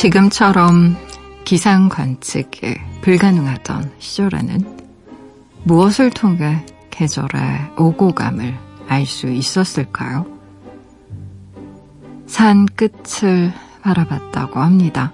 지금처럼 0.00 0.96
기상 1.44 1.90
관측이 1.90 2.74
불가능하던 3.02 3.92
시절에는 3.98 4.78
무엇을 5.64 6.08
통해 6.08 6.64
계절의 6.90 7.72
오고감을 7.76 8.56
알 8.88 9.04
수 9.04 9.28
있었을까요? 9.28 10.24
산 12.26 12.64
끝을 12.64 13.52
바라봤다고 13.82 14.60
합니다. 14.60 15.12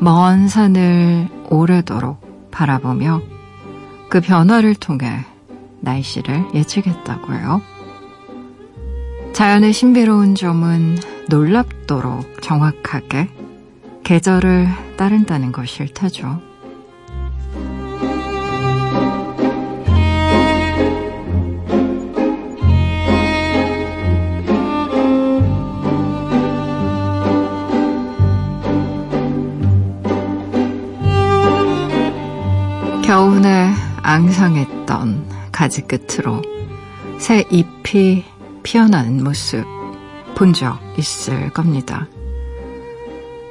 먼 0.00 0.48
산을 0.48 1.30
오래도록 1.48 2.50
바라보며 2.50 3.22
그 4.10 4.20
변화를 4.20 4.74
통해 4.74 5.24
날씨를 5.80 6.44
예측했다고요. 6.52 7.62
자연의 9.32 9.72
신비로운 9.72 10.34
점은 10.34 10.98
놀랍도록 11.30 12.42
정확하게 12.42 13.30
계절을 14.04 14.68
따른다는 14.96 15.52
것일 15.52 15.92
테죠. 15.94 16.40
겨우내 33.04 33.72
앙상했던 34.02 35.28
가지 35.52 35.82
끝으로 35.82 36.42
새 37.18 37.44
잎이 37.50 38.24
피어나는 38.62 39.22
모습 39.22 39.64
본 40.34 40.52
적 40.52 40.78
있을 40.98 41.50
겁니다. 41.50 42.08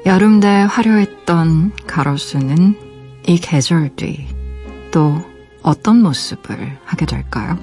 여름 0.05 0.39
때 0.39 0.47
화려했던 0.69 1.73
가로수는 1.87 2.75
이 3.27 3.37
계절 3.37 3.95
뒤 3.95 4.41
또 4.91 5.23
어떤 5.63 6.01
모습을 6.01 6.77
하게 6.83 7.05
될까요? 7.05 7.57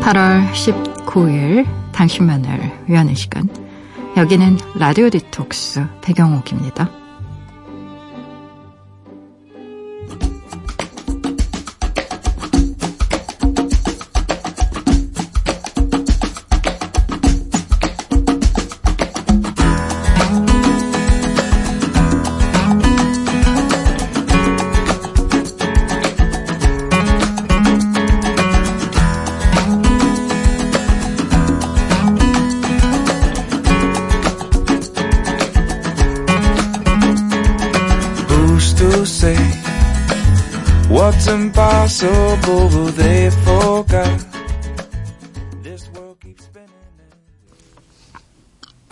8월 0.00 0.50
19일 0.52 1.66
당신만을 1.92 2.86
위하는 2.86 3.14
시간. 3.14 3.48
여기는 4.16 4.56
라디오 4.78 5.10
디톡스 5.10 5.84
배경옥입니다. 6.00 6.97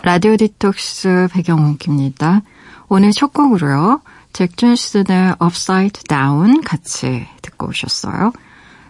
라디오 0.03 0.37
디톡스 0.37 1.27
백영옥입니다. 1.33 2.41
오늘 2.87 3.11
첫 3.11 3.33
곡으로요. 3.33 4.01
잭 4.31 4.55
존슨의 4.55 5.35
Upside 5.43 6.03
Down 6.07 6.61
같이 6.61 7.27
듣고 7.41 7.67
오셨어요. 7.67 8.31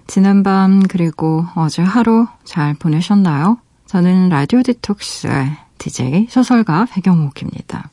지난밤 0.07 0.83
그리고 0.83 1.45
어제 1.55 1.81
하루 1.81 2.27
잘 2.43 2.73
보내셨나요? 2.75 3.57
저는 3.87 4.29
라디오 4.29 4.61
디톡스의 4.61 5.57
DJ 5.79 6.27
소설가 6.29 6.85
백영옥입니다. 6.85 7.89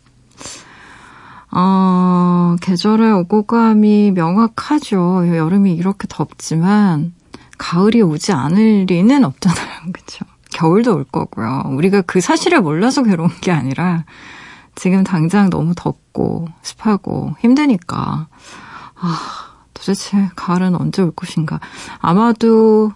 어, 1.57 2.57
계절의 2.61 3.13
오고감이 3.13 4.11
명확하죠. 4.11 5.37
여름이 5.37 5.75
이렇게 5.75 6.07
덥지만 6.09 7.15
가을이 7.59 8.03
오지 8.03 8.33
않을 8.33 8.87
리는 8.89 9.25
없잖아요. 9.25 9.69
그렇죠? 9.93 10.25
겨울도 10.53 10.95
올 10.95 11.05
거고요. 11.05 11.63
우리가 11.69 12.03
그 12.03 12.21
사실을 12.21 12.61
몰라서 12.61 13.03
괴로운 13.03 13.31
게 13.41 13.53
아니라 13.53 14.05
지금 14.75 15.05
당장 15.05 15.51
너무 15.51 15.75
덥고 15.77 16.49
습하고 16.63 17.37
힘드니까 17.41 18.27
아, 18.97 19.21
도대체 19.75 20.31
가을은 20.35 20.75
언제 20.75 21.03
올 21.03 21.13
것인가. 21.13 21.61
아마도 21.99 22.93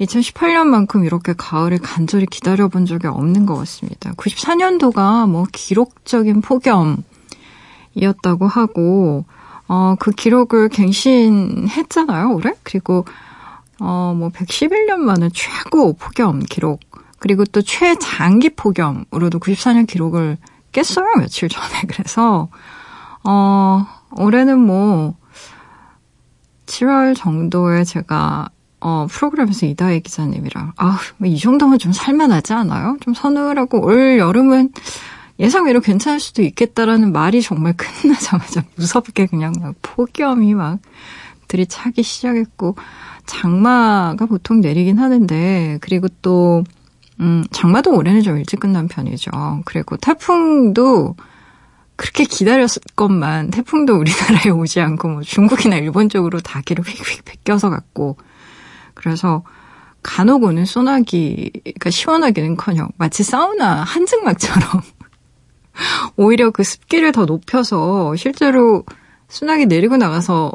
2018년만큼 0.00 1.04
이렇게 1.04 1.32
가을을 1.32 1.78
간절히 1.78 2.26
기다려본 2.26 2.86
적이 2.86 3.06
없는 3.08 3.46
것 3.46 3.54
같습니다. 3.56 4.12
94년도가 4.14 5.28
뭐 5.28 5.46
기록적인 5.52 6.40
폭염, 6.40 7.04
이었다고 7.94 8.46
하고, 8.46 9.24
어, 9.68 9.94
그 9.98 10.10
기록을 10.10 10.68
갱신했잖아요, 10.68 12.32
올해? 12.32 12.54
그리고, 12.62 13.04
어, 13.80 14.14
뭐, 14.16 14.28
111년 14.30 14.98
만에 14.98 15.30
최고 15.32 15.94
폭염 15.94 16.40
기록, 16.40 16.80
그리고 17.18 17.44
또 17.44 17.62
최장기 17.62 18.50
폭염으로도 18.50 19.38
94년 19.38 19.86
기록을 19.86 20.36
깼어요, 20.72 21.06
며칠 21.18 21.48
전에. 21.48 21.82
그래서, 21.88 22.48
어, 23.24 23.86
올해는 24.16 24.58
뭐, 24.58 25.14
7월 26.66 27.16
정도에 27.16 27.84
제가, 27.84 28.48
어, 28.80 29.06
프로그램에서 29.08 29.64
이다혜 29.64 30.00
기자님이랑, 30.00 30.72
아, 30.76 30.98
뭐이 31.16 31.38
정도면 31.38 31.78
좀 31.78 31.92
살만하지 31.92 32.52
않아요? 32.52 32.98
좀 33.00 33.14
서늘하고 33.14 33.82
올 33.82 34.18
여름은 34.18 34.72
예상외로 35.38 35.80
괜찮을 35.80 36.20
수도 36.20 36.42
있겠다라는 36.42 37.12
말이 37.12 37.42
정말 37.42 37.74
끝나자마자 37.76 38.64
무섭게 38.76 39.26
그냥 39.26 39.52
막 39.60 39.74
폭염이 39.82 40.54
막 40.54 40.78
들이차기 41.48 42.02
시작했고 42.02 42.76
장마가 43.26 44.26
보통 44.26 44.60
내리긴 44.60 44.98
하는데 44.98 45.78
그리고 45.80 46.08
또 46.22 46.64
음, 47.20 47.44
장마도 47.50 47.94
올해는 47.94 48.22
좀 48.22 48.38
일찍 48.38 48.60
끝난 48.60 48.88
편이죠. 48.88 49.30
그리고 49.64 49.96
태풍도 49.96 51.14
그렇게 51.96 52.24
기다렸을 52.24 52.82
것만 52.96 53.50
태풍도 53.50 53.96
우리나라에 53.96 54.50
오지 54.54 54.80
않고 54.80 55.08
뭐 55.08 55.22
중국이나 55.22 55.76
일본 55.76 56.08
쪽으로 56.08 56.40
다 56.40 56.60
길을 56.60 56.84
휙휙 56.84 57.24
뺏겨서 57.24 57.70
갔고 57.70 58.16
그래서 58.94 59.44
간혹 60.02 60.42
오는 60.42 60.64
소나기가 60.64 61.90
시원하기는커녕 61.90 62.88
마치 62.98 63.22
사우나 63.22 63.82
한증막처럼 63.84 64.82
오히려 66.16 66.50
그 66.50 66.62
습기를 66.62 67.12
더 67.12 67.24
높여서 67.24 68.14
실제로 68.16 68.84
순하게 69.28 69.66
내리고 69.66 69.96
나가서 69.96 70.52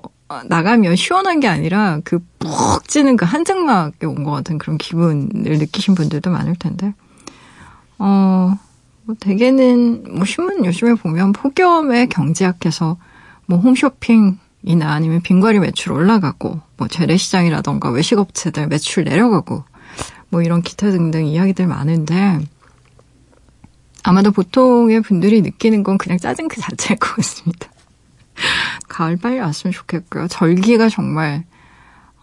나가면 0.48 0.96
시원한 0.96 1.40
게 1.40 1.48
아니라 1.48 2.00
그 2.04 2.20
푹 2.40 2.88
찌는 2.88 3.18
그 3.18 3.26
한증막에 3.26 4.06
온 4.06 4.24
것 4.24 4.32
같은 4.32 4.58
그런 4.58 4.78
기분을 4.78 5.30
느끼신 5.60 5.94
분들도 5.96 6.30
많을 6.32 6.56
텐데. 6.56 6.94
어, 8.00 8.54
뭐 9.04 9.16
대개는 9.20 10.06
뭐 10.16 10.26
신문 10.26 10.66
요즘에 10.66 10.96
보면 10.96 11.34
폭염에 11.34 12.08
경제학해서 12.08 12.98
뭐 13.46 13.60
홈쇼핑이나 13.60 14.38
아니면 14.92 15.22
빙과리 15.22 15.60
매출 15.60 15.92
올라가고 15.92 16.60
뭐 16.78 16.88
재래시장이라던가 16.88 17.90
외식업체들 17.92 18.68
매출 18.68 19.04
내려가고 19.04 19.64
뭐 20.30 20.42
이런 20.42 20.62
기타 20.62 20.92
등등 20.92 21.26
이야기들 21.26 21.68
많은데 21.68 22.40
아마도 24.04 24.32
보통의 24.32 25.02
분들이 25.02 25.42
느끼는 25.42 25.84
건 25.84 25.98
그냥 25.98 26.18
짜증 26.18 26.48
그 26.48 26.60
자체일 26.62 27.00
것 27.00 27.16
같습니다. 27.18 27.68
가을 28.88 29.18
빨리 29.18 29.40
왔으면 29.40 29.74
좋겠고요. 29.74 30.28
절기가 30.28 30.90
정말 30.90 31.44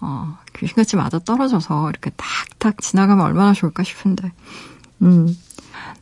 어, 0.00 0.38
귀신같이 0.56 0.96
맞아 0.96 1.18
떨어져서 1.18 1.90
이렇게 1.90 2.10
탁탁 2.16 2.80
지나가면 2.80 3.24
얼마나 3.24 3.52
좋을까 3.52 3.82
싶은데. 3.82 4.32
음. 5.02 5.36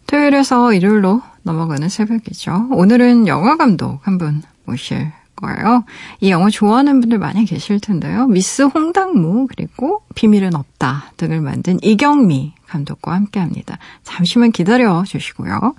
토요일에서 0.06 0.72
일요일로 0.74 1.22
넘어가는 1.42 1.88
새벽이죠. 1.88 2.68
오늘은 2.70 3.26
영화 3.26 3.56
감독 3.56 4.00
한 4.06 4.18
분 4.18 4.42
모실 4.64 5.12
거예요. 5.36 5.84
이 6.20 6.30
영화 6.30 6.50
좋아하는 6.50 7.00
분들 7.00 7.18
많이 7.18 7.44
계실 7.44 7.80
텐데요. 7.80 8.26
미스 8.26 8.62
홍당무 8.62 9.46
그리고 9.48 10.02
비밀은 10.14 10.54
없다 10.54 11.12
등을 11.16 11.40
만든 11.40 11.78
이경미 11.82 12.54
감독과 12.66 13.12
함께합니다. 13.12 13.78
잠시만 14.02 14.52
기다려 14.52 15.04
주시고요. 15.06 15.74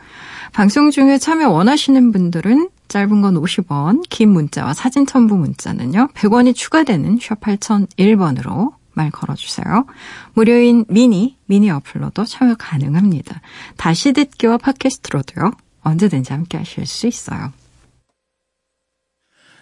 방송 0.53 0.91
중에 0.91 1.17
참여 1.17 1.49
원하시는 1.49 2.11
분들은 2.11 2.69
짧은 2.87 3.21
건 3.21 3.35
50원, 3.35 4.03
긴 4.09 4.29
문자와 4.29 4.73
사진 4.73 5.05
첨부 5.05 5.35
문자는요. 5.35 6.09
100원이 6.13 6.55
추가되는 6.55 7.19
샵 7.21 7.41
8001번으로 7.41 8.73
말 8.93 9.11
걸어주세요. 9.11 9.85
무료인 10.33 10.85
미니, 10.87 11.37
미니 11.45 11.69
어플로도 11.69 12.25
참여 12.25 12.55
가능합니다. 12.57 13.41
다시 13.77 14.13
듣기와 14.13 14.57
팟캐스트로도요. 14.57 15.51
언제든지 15.81 16.33
함께 16.33 16.57
하실 16.57 16.85
수 16.85 17.07
있어요. 17.07 17.51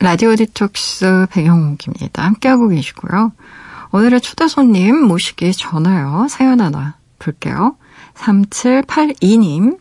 라디오 0.00 0.36
디톡스 0.36 1.26
배경옥입니다. 1.30 2.24
함께하고 2.24 2.68
계시고요. 2.68 3.32
오늘의 3.90 4.20
초대 4.20 4.46
손님 4.46 4.96
모시기 4.96 5.52
전에요. 5.52 6.26
사연 6.30 6.60
하나 6.60 6.96
볼게요. 7.18 7.76
3782님. 8.14 9.78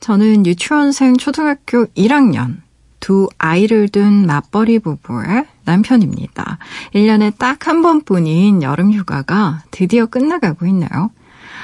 저는 0.00 0.46
유치원생 0.46 1.16
초등학교 1.16 1.86
1학년 1.86 2.58
두 3.00 3.28
아이를 3.38 3.88
둔 3.88 4.26
맞벌이 4.26 4.78
부부의 4.78 5.46
남편입니다. 5.64 6.58
1년에 6.94 7.36
딱 7.36 7.66
한 7.66 7.82
번뿐인 7.82 8.62
여름 8.62 8.92
휴가가 8.92 9.62
드디어 9.70 10.06
끝나가고 10.06 10.66
있네요. 10.66 11.10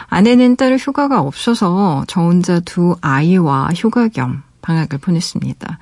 아내는 0.09 0.57
따로 0.57 0.77
휴가가 0.77 1.21
없어서 1.21 2.05
저 2.09 2.23
혼자 2.23 2.61
두 2.61 2.97
아이와 3.01 3.71
휴가 3.77 4.09
겸 4.09 4.43
방학을 4.63 4.99
보냈습니다. 4.99 5.79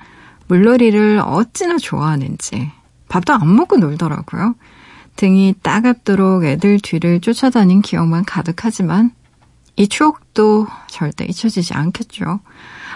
물놀이를 0.47 1.21
어찌나 1.23 1.77
좋아하는지 1.77 2.71
밥도 3.09 3.33
안 3.33 3.55
먹고 3.55 3.77
놀더라고요. 3.77 4.55
등이 5.15 5.55
따갑도록 5.61 6.45
애들 6.45 6.79
뒤를 6.81 7.19
쫓아다닌 7.21 7.81
기억만 7.81 8.23
가득하지만 8.23 9.11
이 9.75 9.87
추억도 9.87 10.67
절대 10.87 11.25
잊혀지지 11.25 11.73
않겠죠. 11.73 12.39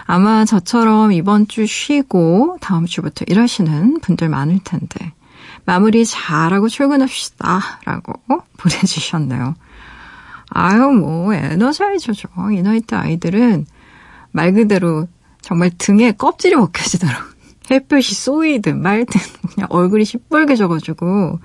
아마 0.04 0.44
저처럼 0.44 1.12
이번 1.12 1.46
주 1.48 1.66
쉬고 1.66 2.58
다음 2.60 2.86
주부터 2.86 3.24
일하시는 3.28 4.00
분들 4.00 4.28
많을 4.28 4.58
텐데 4.64 5.12
마무리 5.64 6.04
잘하고 6.04 6.68
출근합시다 6.68 7.60
라고 7.84 8.14
보내주셨네요. 8.58 9.54
아유 10.50 10.90
뭐 10.90 11.32
에너자이저죠. 11.32 12.28
이 12.52 12.62
나이 12.62 12.80
때 12.80 12.96
아이들은 12.96 13.66
말 14.32 14.52
그대로 14.52 15.06
정말 15.40 15.70
등에 15.76 16.12
껍질이 16.12 16.56
벗겨지도록 16.56 17.31
햇볕이 17.70 18.14
쏘이든 18.14 18.80
말든 18.82 19.20
그냥 19.54 19.68
얼굴이 19.70 20.04
시뻘개져가지고 20.04 21.38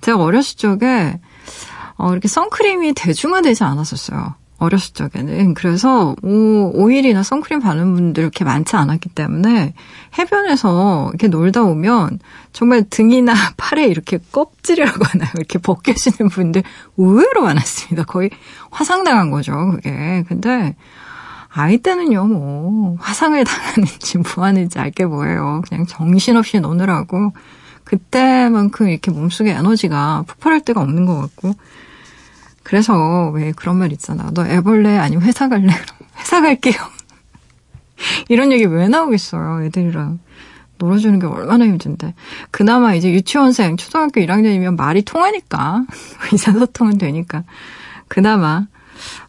제가 0.00 0.18
어렸을 0.18 0.56
적에 0.56 1.18
어, 1.96 2.12
이렇게 2.12 2.28
선크림이 2.28 2.94
대중화되지 2.94 3.62
않았었어요. 3.64 4.34
어렸을 4.60 4.92
적에는. 4.92 5.54
그래서 5.54 6.14
오, 6.22 6.70
오일이나 6.74 7.22
선크림 7.22 7.60
바르는 7.60 7.94
분들 7.94 8.22
이렇게 8.22 8.44
많지 8.44 8.76
않았기 8.76 9.08
때문에 9.10 9.74
해변에서 10.18 11.08
이렇게 11.08 11.28
놀다 11.28 11.62
오면 11.62 12.20
정말 12.52 12.84
등이나 12.88 13.32
팔에 13.56 13.86
이렇게 13.86 14.18
껍질이라고 14.30 15.02
하나요? 15.02 15.30
이렇게 15.36 15.58
벗겨지는 15.58 16.28
분들 16.30 16.62
의외로 16.98 17.42
많았습니다. 17.42 18.04
거의 18.04 18.30
화상당한 18.70 19.30
거죠, 19.30 19.72
그게. 19.72 20.24
근데 20.28 20.76
아이 21.52 21.78
때는요, 21.78 22.26
뭐, 22.26 22.96
화상을 23.00 23.42
당하는지 23.44 24.18
뭐 24.36 24.44
하는지 24.44 24.78
알게 24.78 25.06
뭐예요. 25.06 25.62
그냥 25.68 25.86
정신없이 25.86 26.60
노느라고 26.60 27.32
그때만큼 27.84 28.88
이렇게 28.88 29.10
몸속에 29.10 29.50
에너지가 29.50 30.24
폭발할 30.28 30.60
때가 30.60 30.80
없는 30.80 31.06
것 31.06 31.20
같고. 31.20 31.54
그래서 32.62 33.30
왜 33.30 33.52
그런 33.52 33.78
말 33.78 33.90
있잖아. 33.90 34.30
너 34.32 34.46
애벌레 34.46 34.96
아니면 34.96 35.24
회사 35.24 35.48
갈래? 35.48 35.72
회사 36.18 36.40
갈게요. 36.40 36.76
이런 38.28 38.52
얘기 38.52 38.64
왜 38.64 38.86
나오겠어요, 38.86 39.64
애들이랑. 39.64 40.20
놀아주는 40.78 41.18
게 41.18 41.26
얼마나 41.26 41.66
힘든데. 41.66 42.14
그나마 42.50 42.94
이제 42.94 43.10
유치원생, 43.10 43.76
초등학교 43.76 44.20
1학년이면 44.20 44.76
말이 44.76 45.02
통하니까. 45.02 45.84
의사소통은 46.32 46.96
되니까. 46.96 47.42
그나마, 48.08 48.66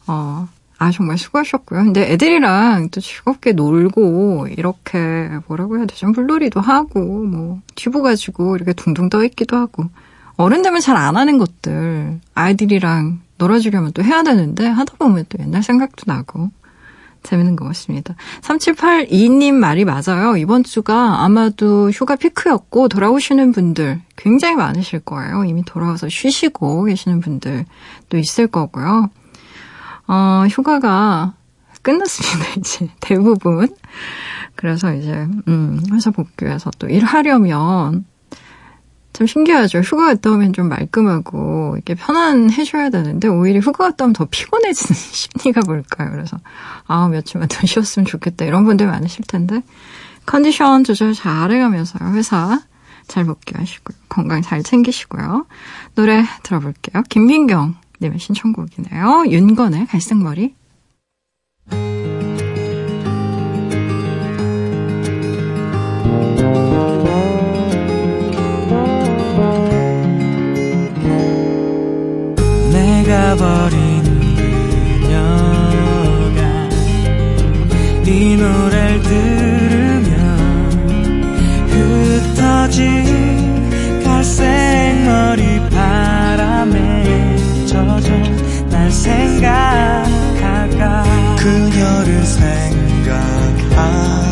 어, 0.08 0.48
아, 0.82 0.90
정말 0.90 1.16
수고하셨고요. 1.20 1.84
근데 1.84 2.12
애들이랑 2.12 2.90
또 2.90 3.02
즐겁게 3.02 3.52
놀고, 3.52 4.48
이렇게, 4.50 5.30
뭐라고 5.48 5.78
해야 5.78 5.86
되죠? 5.86 6.08
물놀이도 6.08 6.60
하고, 6.60 7.00
뭐, 7.00 7.62
튜브 7.76 8.02
가지고 8.02 8.56
이렇게 8.56 8.74
둥둥 8.74 9.10
떠있기도 9.10 9.56
하고. 9.58 9.84
어른 10.38 10.64
되면 10.64 10.82
잘 10.82 10.98
안 10.98 11.18
하는 11.18 11.38
것들, 11.38 12.20
아이들이랑 12.34 13.20
놀아주려면 13.38 13.92
또 13.94 14.04
해야 14.04 14.24
되는데, 14.24 14.66
하다 14.66 14.96
보면 14.98 15.26
또 15.30 15.38
옛날 15.40 15.62
생각도 15.62 16.06
나고. 16.08 16.50
재밌는 17.22 17.56
것 17.56 17.66
같습니다. 17.66 18.16
3782님 18.42 19.54
말이 19.54 19.86
맞아요. 19.86 20.36
이번 20.38 20.64
주가 20.64 21.24
아마도 21.24 21.92
휴가 21.92 22.16
피크였고 22.16 22.88
돌아오시는 22.88 23.52
분들 23.52 24.02
굉장히 24.16 24.56
많으실 24.56 25.02
거예요. 25.02 25.44
이미 25.46 25.64
돌아와서 25.64 26.10
쉬시고 26.10 26.86
계시는 26.86 27.20
분들도 27.20 28.18
있을 28.18 28.48
거고요. 28.48 29.12
어, 30.12 30.46
휴가가 30.50 31.34
끝났습니다, 31.82 32.52
이제. 32.60 32.90
대부분. 33.00 33.70
그래서 34.56 34.94
이제, 34.94 35.26
음, 35.48 35.82
회사 35.94 36.12
복귀해서 36.12 36.70
또 36.80 36.90
일하려면 36.90 38.04
참 39.14 39.26
신기하죠. 39.26 39.80
휴가 39.80 40.08
갔다 40.08 40.32
오면 40.32 40.52
좀 40.52 40.68
말끔하고 40.68 41.76
이렇게 41.76 41.96
편안해져야 41.96 42.90
되는데 42.90 43.30
오히려 43.30 43.60
휴가 43.60 43.86
갔다 43.86 44.04
오면 44.04 44.14
더 44.14 44.26
피곤해지는 44.30 44.96
심리가 44.96 45.62
뭘까요? 45.66 46.12
그래서 46.12 46.38
아 46.88 47.08
며칠만 47.08 47.48
더 47.50 47.66
쉬었으면 47.66 48.06
좋겠다 48.06 48.46
이런 48.46 48.64
분들 48.66 48.88
많으실 48.88 49.26
텐데 49.28 49.64
컨디션 50.26 50.84
조절 50.84 51.14
잘 51.14 51.52
해가면서요. 51.52 52.14
회사 52.14 52.62
잘 53.08 53.26
복귀하시고요. 53.26 53.98
건강 54.08 54.42
잘 54.42 54.64
챙기시고요. 54.64 55.46
노래 55.96 56.24
들어볼게요. 56.44 57.04
김민경 57.10 57.76
님의 58.02 58.20
신청곡이네요. 58.20 59.26
윤건의 59.28 59.86
갈색머리. 59.88 60.56
내가 72.72 73.36
버린 73.36 74.02
그녀가 75.02 76.40
이 78.06 78.36
노래를 78.36 79.02
들으면 79.04 80.12
흩어진 81.70 83.01
그녀를 91.42 92.24
생각하 92.24 94.31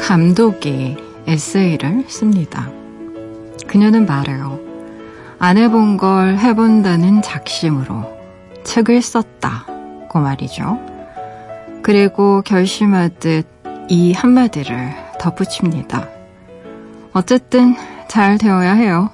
감독이 0.00 0.96
에세이를 1.26 2.04
씁니다. 2.08 2.68
그녀는 3.66 4.06
말해요. 4.06 4.58
안 5.38 5.56
해본 5.56 5.98
걸 5.98 6.36
해본다는 6.36 7.22
작심으로 7.22 8.18
책을 8.64 9.00
썼다고 9.02 10.18
말이죠. 10.18 10.78
그리고 11.82 12.42
결심하듯 12.42 13.46
이 13.88 14.12
한마디를 14.12 14.92
덧붙입니다. 15.20 16.08
어쨌든 17.12 17.74
잘 18.08 18.36
되어야 18.38 18.72
해요. 18.72 19.10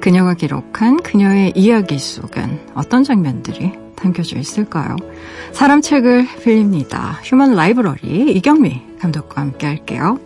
그녀가 0.00 0.34
기록한 0.34 0.98
그녀의 0.98 1.52
이야기 1.56 1.98
속엔 1.98 2.72
어떤 2.74 3.04
장면들이 3.04 3.72
담겨져 3.96 4.38
있을까요? 4.38 4.94
사람 5.52 5.80
책을 5.80 6.26
빌립니다. 6.44 7.18
휴먼 7.24 7.54
라이브러리 7.56 8.32
이경미 8.32 8.87
감독과 8.98 9.40
함께 9.40 9.66
할게요. 9.66 10.18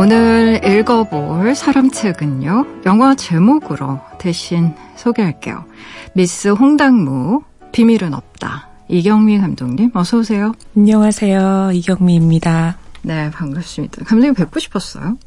오늘 0.00 0.60
읽어볼 0.64 1.56
사람 1.56 1.90
책은요, 1.90 2.82
영화 2.86 3.16
제목으로 3.16 3.98
대신 4.18 4.72
소개할게요. 4.96 5.64
미스 6.12 6.48
홍당무, 6.48 7.42
비밀은 7.72 8.14
없다. 8.14 8.68
이경미 8.88 9.38
감독님, 9.40 9.90
어서오세요. 9.92 10.52
안녕하세요. 10.76 11.72
이경미입니다. 11.74 12.78
네, 13.02 13.30
반갑습니다. 13.32 14.04
감독님 14.04 14.34
뵙고 14.34 14.60
싶었어요. 14.60 15.18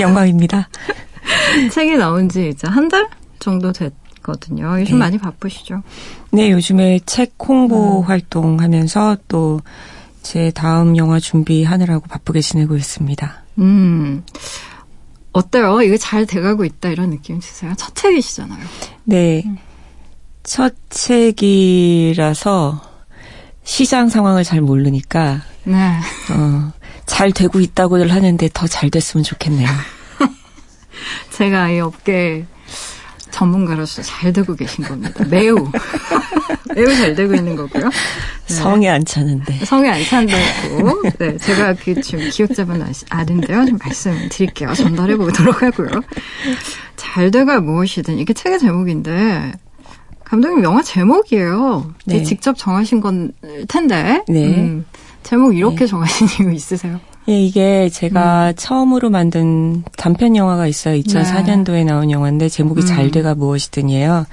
영광입니다. 0.00 0.68
책이 1.72 1.96
나온 1.96 2.28
지 2.28 2.48
이제 2.50 2.66
한 2.68 2.88
달 2.88 3.08
정도 3.38 3.72
됐거든요. 3.72 4.80
요즘 4.80 4.94
네. 4.94 4.98
많이 5.00 5.18
바쁘시죠? 5.18 5.82
네, 6.32 6.50
요즘에 6.50 7.00
책 7.06 7.34
홍보 7.46 8.00
음. 8.00 8.04
활동하면서 8.06 9.16
또 9.28 9.60
제 10.22 10.50
다음 10.52 10.96
영화 10.96 11.20
준비하느라고 11.20 12.06
바쁘게 12.06 12.40
지내고 12.40 12.76
있습니다. 12.78 13.42
음. 13.58 14.22
어때요? 15.32 15.82
이거 15.82 15.98
잘 15.98 16.24
돼가고 16.24 16.64
있다 16.64 16.88
이런 16.88 17.10
느낌 17.10 17.40
드세요? 17.40 17.74
첫 17.76 17.94
책이시잖아요. 17.94 18.58
네. 19.04 19.42
음. 19.44 19.58
첫 20.42 20.72
책이라서 20.88 22.80
시장 23.64 24.08
상황을 24.08 24.44
잘 24.44 24.62
모르니까 24.62 25.42
네. 25.64 25.76
어, 26.32 26.72
잘 27.04 27.30
되고 27.32 27.60
있다고들 27.60 28.10
하는데 28.10 28.48
더 28.54 28.66
잘 28.66 28.88
됐으면 28.88 29.24
좋겠네요. 29.24 29.68
제가 31.30 31.70
이 31.70 31.80
업계 31.80 32.44
전문가로서 33.30 34.02
잘 34.02 34.32
되고 34.32 34.54
계신 34.54 34.84
겁니다. 34.84 35.24
매우 35.28 35.56
매우 36.74 36.86
잘 36.94 37.14
되고 37.14 37.34
있는 37.34 37.56
거고요. 37.56 37.84
네. 37.84 38.54
성에 38.54 38.88
안 38.88 39.04
차는데. 39.04 39.64
성에 39.64 39.88
안 39.88 40.04
찬다고. 40.04 41.02
네, 41.18 41.36
제가 41.38 41.74
그 41.74 42.00
지금 42.00 42.28
기억자분 42.30 42.84
아는데요. 43.10 43.64
좀 43.66 43.78
말씀 43.82 44.28
드릴게요. 44.30 44.72
전달해 44.74 45.16
보도록 45.16 45.62
하고요. 45.62 45.88
잘 46.96 47.30
돼가 47.30 47.60
무엇이든 47.60 48.18
이게 48.18 48.32
책의 48.32 48.60
제목인데 48.60 49.52
감독님 50.24 50.62
영화 50.64 50.82
제목이에요. 50.82 51.92
네. 52.06 52.22
직접 52.22 52.56
정하신 52.56 53.00
건 53.00 53.32
텐데. 53.68 54.22
네. 54.28 54.46
음, 54.46 54.84
제목 55.22 55.56
이렇게 55.56 55.80
네. 55.80 55.86
정하신 55.86 56.28
이유 56.46 56.52
있으세요? 56.52 57.00
예, 57.26 57.40
이게 57.40 57.88
제가 57.88 58.48
음. 58.48 58.52
처음으로 58.54 59.08
만든 59.08 59.82
단편 59.96 60.36
영화가 60.36 60.66
있어요. 60.66 61.00
2004년도에 61.00 61.72
네. 61.72 61.84
나온 61.84 62.10
영화인데 62.10 62.50
제목이 62.50 62.82
음. 62.82 62.86
잘 62.86 63.10
돼가 63.10 63.34
무엇이든이에요. 63.34 64.26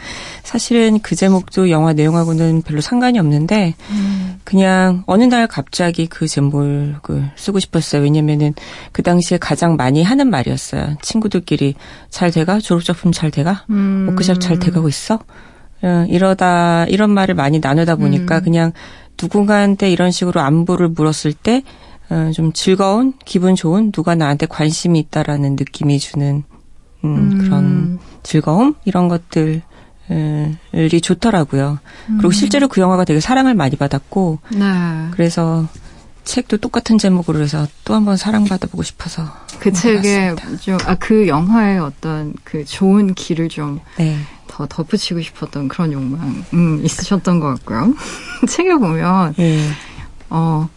사실은 0.44 1.00
그 1.00 1.16
제목도 1.16 1.70
영화 1.70 1.94
내용하고는 1.94 2.64
별로 2.64 2.82
상관이 2.82 3.18
없는데 3.18 3.76
음. 3.92 4.40
그냥 4.44 5.04
어느 5.06 5.24
날 5.24 5.48
갑자기 5.48 6.08
그 6.08 6.28
제목을 6.28 6.98
쓰고 7.38 7.60
싶었어요. 7.60 8.02
왜냐면은 8.02 8.54
그 8.92 9.04
당시에 9.04 9.38
가장 9.38 9.78
많이 9.78 10.04
하는 10.04 10.30
말이었어요. 10.30 10.98
친구들끼리 11.02 11.76
잘 12.10 12.32
돼가 12.32 12.60
졸업 12.60 12.84
작품 12.84 13.14
잘 13.14 13.32
돼가 13.32 13.64
음. 13.70 14.08
워크샵 14.10 14.42
잘 14.42 14.60
돼가고 14.60 14.90
있어. 14.90 15.20
어, 15.84 16.06
이러다 16.10 16.86
이런 16.90 17.10
말을 17.12 17.36
많이 17.36 17.60
나누다 17.60 17.96
보니까 17.96 18.40
음. 18.40 18.44
그냥 18.44 18.72
누군가한테 19.22 19.92
이런 19.92 20.12
식으로 20.12 20.42
안부를 20.42 20.90
물었을 20.90 21.34
때 21.34 21.58
어, 21.60 21.64
좀 22.34 22.52
즐거운, 22.54 23.14
기분 23.26 23.56
좋은, 23.56 23.92
누가 23.92 24.16
나한테 24.16 24.46
관심이 24.46 25.00
있다라는 25.00 25.56
느낌이 25.56 26.00
주는 26.00 26.44
음, 27.04 27.16
음. 27.16 27.38
그런 27.40 28.00
즐거움 28.24 28.76
이런 28.86 29.08
것들 29.08 29.62
이 30.94 31.02
좋더라고요. 31.02 31.80
음. 32.10 32.18
그리고 32.18 32.32
실제로 32.32 32.68
그 32.68 32.82
영화가 32.82 33.06
되게 33.06 33.20
사랑을 33.22 33.54
많이 33.54 33.78
받았고, 33.78 34.40
네. 34.54 35.08
그래서 35.12 35.68
책도 36.26 36.58
똑같은 36.58 36.98
제목으로 36.98 37.40
해서 37.40 37.66
또 37.86 37.96
한번 37.96 38.18
사랑받아보고 38.18 38.84
싶어서 38.84 39.24
그 39.60 39.72
책에 39.72 40.36
좀 40.60 40.78
아 40.86 40.96
그 41.00 41.28
영화의 41.28 41.80
어떤 41.80 42.34
그 42.44 42.64
좋은 42.66 43.14
길을 43.16 43.50
좀 43.50 43.80
네. 43.98 44.18
더 44.48 44.68
덧붙이고 44.68 45.22
싶었던 45.22 45.68
그런 45.70 45.92
욕망 45.94 46.44
음, 46.54 46.82
있으셨던 46.86 47.40
것 47.40 47.48
같고요. 47.56 47.94
책에 48.50 48.76
보면 48.76 49.34
네. 49.38 49.70
어. 50.30 50.70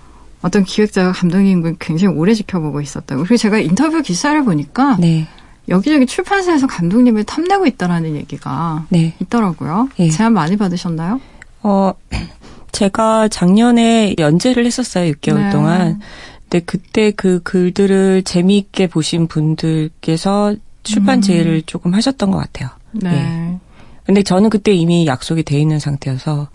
어떤 0.44 0.62
기획자가 0.62 1.12
감독님을 1.12 1.76
굉장히 1.78 2.14
오래 2.14 2.34
지켜보고 2.34 2.82
있었다고. 2.82 3.22
그리고 3.22 3.38
제가 3.38 3.58
인터뷰 3.58 4.02
기사를 4.02 4.44
보니까 4.44 4.98
네. 5.00 5.26
여기저기 5.70 6.04
출판사에서 6.04 6.66
감독님을 6.66 7.24
탐내고 7.24 7.64
있다라는 7.64 8.14
얘기가 8.16 8.84
네. 8.90 9.14
있더라고요. 9.22 9.88
네. 9.96 10.10
제안 10.10 10.34
많이 10.34 10.58
받으셨나요? 10.58 11.18
어, 11.62 11.94
제가 12.72 13.28
작년에 13.28 14.16
연재를 14.18 14.66
했었어요. 14.66 15.10
6개월 15.12 15.44
네. 15.44 15.50
동안. 15.50 16.00
근데 16.42 16.62
그때 16.66 17.10
그 17.10 17.40
글들을 17.42 18.24
재미있게 18.24 18.88
보신 18.88 19.26
분들께서 19.26 20.56
출판 20.82 21.20
음. 21.20 21.22
제의를 21.22 21.54
음. 21.54 21.62
조금 21.64 21.94
하셨던 21.94 22.30
것 22.30 22.36
같아요. 22.36 22.68
네. 22.92 23.10
예. 23.10 23.58
근데 24.04 24.22
저는 24.22 24.50
그때 24.50 24.74
이미 24.74 25.06
약속이 25.06 25.44
돼 25.44 25.58
있는 25.58 25.78
상태여서 25.78 26.48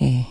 예. 0.00 0.26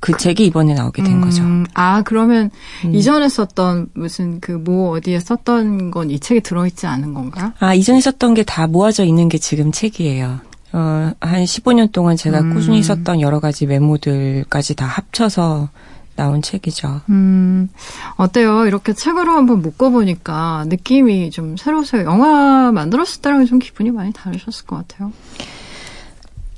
그 0.00 0.16
책이 0.16 0.46
이번에 0.46 0.74
나오게 0.74 1.02
된 1.02 1.14
음, 1.14 1.20
거죠. 1.22 1.42
아, 1.74 2.02
그러면 2.02 2.50
음. 2.84 2.94
이전에 2.94 3.28
썼던 3.28 3.88
무슨 3.94 4.40
그 4.40 4.52
뭐 4.52 4.90
어디에 4.96 5.18
썼던 5.20 5.90
건 5.90 6.10
이 6.10 6.20
책에 6.20 6.40
들어있지 6.40 6.86
않은 6.86 7.14
건가? 7.14 7.52
아, 7.58 7.74
이전에 7.74 8.00
썼던 8.00 8.34
게 8.34 8.44
다 8.44 8.66
모아져 8.66 9.04
있는 9.04 9.28
게 9.28 9.38
지금 9.38 9.72
책이에요. 9.72 10.40
어, 10.72 11.12
한 11.20 11.44
15년 11.44 11.90
동안 11.92 12.16
제가 12.16 12.40
음. 12.40 12.54
꾸준히 12.54 12.82
썼던 12.82 13.20
여러 13.20 13.40
가지 13.40 13.66
메모들까지 13.66 14.74
다 14.76 14.86
합쳐서 14.86 15.68
나온 16.14 16.42
책이죠. 16.42 17.00
음, 17.10 17.68
어때요? 18.16 18.66
이렇게 18.66 18.92
책으로 18.92 19.32
한번 19.32 19.62
묶어보니까 19.62 20.64
느낌이 20.66 21.30
좀 21.30 21.56
새로우세요. 21.56 22.04
영화 22.04 22.70
만들었을 22.72 23.22
때랑 23.22 23.46
좀 23.46 23.58
기분이 23.60 23.90
많이 23.92 24.12
다르셨을 24.12 24.66
것 24.66 24.76
같아요. 24.76 25.12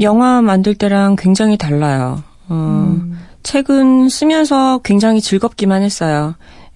영화 0.00 0.40
만들 0.40 0.74
때랑 0.74 1.16
굉장히 1.16 1.58
달라요. 1.58 2.22
어, 2.48 2.54
음. 2.88 3.18
책은 3.42 4.08
쓰면서 4.08 4.80
굉장히 4.84 5.20
즐겁기만 5.20 5.82
했어요. 5.82 6.34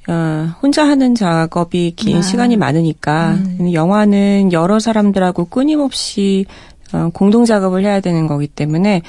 어, 0.09 0.51
혼자 0.63 0.87
하는 0.87 1.15
작업이 1.15 1.95
긴 1.97 2.17
네. 2.17 2.23
시간이 2.23 2.57
많으니까 2.57 3.33
음. 3.33 3.73
영화는 3.73 4.53
여러 4.53 4.79
사람들하고 4.79 5.47
끊임없이 5.47 6.45
어, 6.93 7.11
공동 7.15 7.45
작업을 7.45 7.85
해야 7.85 8.01
되는 8.01 8.27
거기 8.27 8.47
때문에 8.47 9.03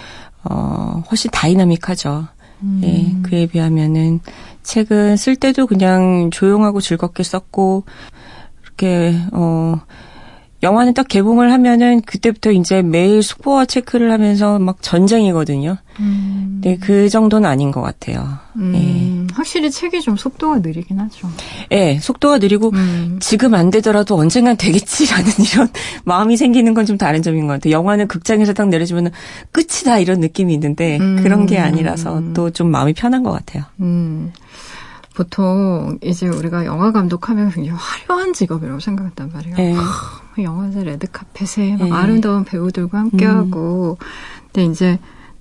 어, 0.44 1.04
훨씬 1.10 1.32
다이나믹하죠. 1.32 2.28
음. 2.64 2.82
예, 2.84 3.30
그에 3.30 3.46
비하면은 3.48 4.22
책은 4.64 5.18
쓸 5.18 5.36
때도 5.36 5.68
그냥 5.68 6.30
조용하고 6.32 6.82
즐겁게 6.82 7.24
썼고 7.24 7.84
이렇게 8.64 9.16
어 9.34 9.80
영화는 10.64 10.94
딱 10.94 11.08
개봉을 11.08 11.52
하면은 11.52 12.02
그때부터 12.02 12.52
이제 12.52 12.82
매일 12.82 13.22
속보와 13.22 13.66
체크를 13.66 14.12
하면서 14.12 14.58
막 14.58 14.78
전쟁이거든요. 14.82 15.78
음. 16.00 16.62
네, 16.64 16.78
그 16.78 17.10
정도는 17.10 17.48
아닌 17.48 17.72
것 17.72 17.82
같아요. 17.82 18.40
음. 18.56 18.72
네. 18.72 19.28
확실히 19.36 19.70
책이 19.70 20.02
좀 20.02 20.16
속도가 20.16 20.60
느리긴 20.60 21.00
하죠. 21.02 21.30
네, 21.70 22.00
속도가 22.00 22.38
느리고 22.40 22.72
음. 22.74 23.18
지금 23.22 23.54
안 23.54 23.70
되더라도 23.70 24.16
언젠간 24.16 24.56
되겠지라는 24.58 25.32
이런 25.54 25.68
마음이 26.06 26.38
생기는 26.38 26.74
건 26.74 26.86
좀 26.86 26.98
다른 26.98 27.22
점인 27.22 27.48
것 27.48 27.54
같아요. 27.54 27.74
영화는 27.74 28.08
극장에서 28.08 28.54
딱 28.54 28.68
내려주면 28.70 29.12
끝이다 29.52 29.98
이런 30.00 30.20
느낌이 30.20 30.54
있는데 30.54 30.98
음. 31.00 31.22
그런 31.22 31.46
게 31.48 31.58
아니라서 31.60 32.22
또 32.34 32.50
좀 32.50 32.70
마음이 32.72 32.94
편한 32.94 33.24
것 33.24 33.32
같아요. 33.32 33.64
음. 33.82 34.32
보통 35.16 35.98
이제 36.04 36.28
우리가 36.28 36.66
영화 36.66 36.92
감독하면 36.92 37.50
굉장히 37.52 37.78
화려한 38.08 38.34
직업이라고 38.34 38.80
생각했단 38.80 39.32
말이에요. 39.34 39.56
네. 39.58 39.76
하, 40.36 40.44
영화제 40.44 40.84
레드카펫에 40.84 41.78
막 41.78 41.86
네. 41.86 41.92
아름다운 41.92 42.44
배우들과 42.44 43.00
함께하고 43.00 43.98
음. 44.00 44.06
근데 44.52 44.66
이제 44.72 45.00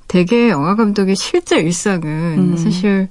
대개 0.09 0.51
영화 0.51 0.75
감독의 0.77 1.17
실제 1.17 1.59
일상은 1.59 2.53
음. 2.53 2.57
사실 2.57 3.09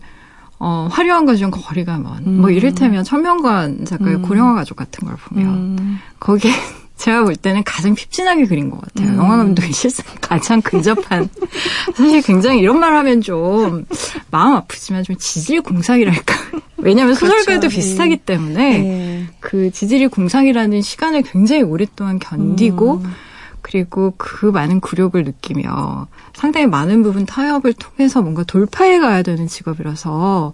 어, 0.60 0.88
화려한 0.90 1.26
것 1.26 1.36
좀 1.38 1.52
거리가 1.52 1.98
먼. 1.98 2.24
음. 2.26 2.42
뭐 2.42 2.50
이를테면 2.50 3.04
천명관 3.04 3.84
작가의 3.86 4.16
음. 4.18 4.22
고령화 4.22 4.54
가족 4.56 4.76
같은 4.78 5.06
걸 5.08 5.18
보면 5.18 5.48
음. 5.48 6.00
거기에 6.20 6.52
제가 6.98 7.24
볼 7.24 7.36
때는 7.36 7.64
가장 7.64 7.96
핍진하게 7.96 8.46
그린 8.46 8.70
것 8.70 8.80
같아요. 8.82 9.10
음. 9.10 9.18
영화 9.18 9.38
감독이 9.38 9.74
실상 9.74 10.06
가장 10.22 10.62
근접한. 10.62 11.28
사실 11.96 12.22
굉장히 12.22 12.60
이런 12.60 12.80
말 12.80 12.94
하면 12.94 13.22
좀 13.22 13.86
마음 14.32 14.56
아프지만 14.56 15.04
좀 15.04 15.16
지질 15.18 15.62
공상이랄까. 15.62 16.36
왜냐하면 16.78 17.16
소설가도 17.16 17.62
그렇죠. 17.62 17.76
비슷하기 17.76 18.18
때문에 18.18 18.80
네. 18.80 19.28
그 19.40 19.72
지질이 19.72 20.08
공상이라는 20.08 20.82
시간을 20.82 21.24
굉장히 21.24 21.64
오랫동안 21.64 22.20
견디고 22.20 23.02
음. 23.04 23.14
그리고 23.62 24.14
그 24.18 24.46
많은 24.46 24.82
굴욕을 24.82 25.24
느끼며 25.24 26.08
상당히 26.34 26.68
많은 26.68 27.02
부분 27.02 27.26
타협을 27.26 27.74
통해서 27.74 28.22
뭔가 28.22 28.44
돌파해 28.44 29.00
가야 29.00 29.24
되는 29.24 29.48
직업이라서 29.48 30.54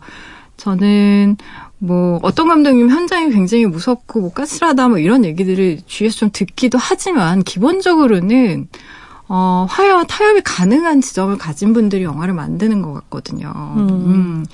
저는 0.57 1.37
뭐 1.79 2.19
어떤 2.21 2.47
감독님 2.49 2.89
현장이 2.89 3.31
굉장히 3.31 3.65
무섭고 3.65 4.19
뭐 4.19 4.33
까칠하다 4.33 4.89
뭐 4.89 4.99
이런 4.99 5.23
얘기들을 5.23 5.79
주위에서 5.85 6.17
좀 6.17 6.29
듣기도 6.31 6.77
하지만 6.77 7.41
기본적으로는 7.43 8.67
어, 9.29 9.65
화해와 9.69 10.05
타협이 10.05 10.41
가능한 10.43 11.01
지점을 11.01 11.37
가진 11.37 11.71
분들이 11.71 12.03
영화를 12.03 12.33
만드는 12.33 12.81
것 12.81 12.93
같거든요. 12.93 13.53
음. 13.77 13.89
음. 13.89 14.45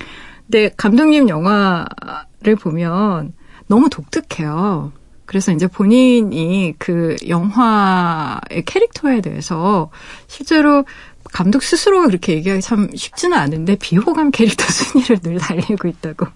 근데 0.44 0.70
감독님 0.76 1.28
영화를 1.28 2.56
보면 2.60 3.32
너무 3.66 3.88
독특해요. 3.90 4.92
그래서 5.24 5.50
이제 5.50 5.66
본인이 5.66 6.74
그 6.78 7.16
영화의 7.26 8.64
캐릭터에 8.64 9.20
대해서 9.20 9.90
실제로 10.28 10.84
감독 11.32 11.64
스스로가 11.64 12.06
그렇게 12.06 12.34
얘기하기 12.34 12.62
참 12.62 12.88
쉽지는 12.94 13.36
않은데 13.36 13.76
비호감 13.76 14.30
캐릭터 14.30 14.64
순위를 14.66 15.18
늘 15.24 15.38
달리고 15.38 15.88
있다고. 15.88 16.26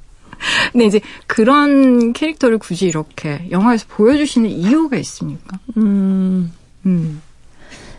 근데 0.73 0.87
이제 0.87 1.01
그런 1.27 2.13
캐릭터를 2.13 2.59
굳이 2.59 2.87
이렇게 2.87 3.47
영화에서 3.51 3.87
보여주시는 3.89 4.49
이유가 4.51 4.97
있습니까? 4.99 5.59
음, 5.77 6.53
음. 6.87 7.23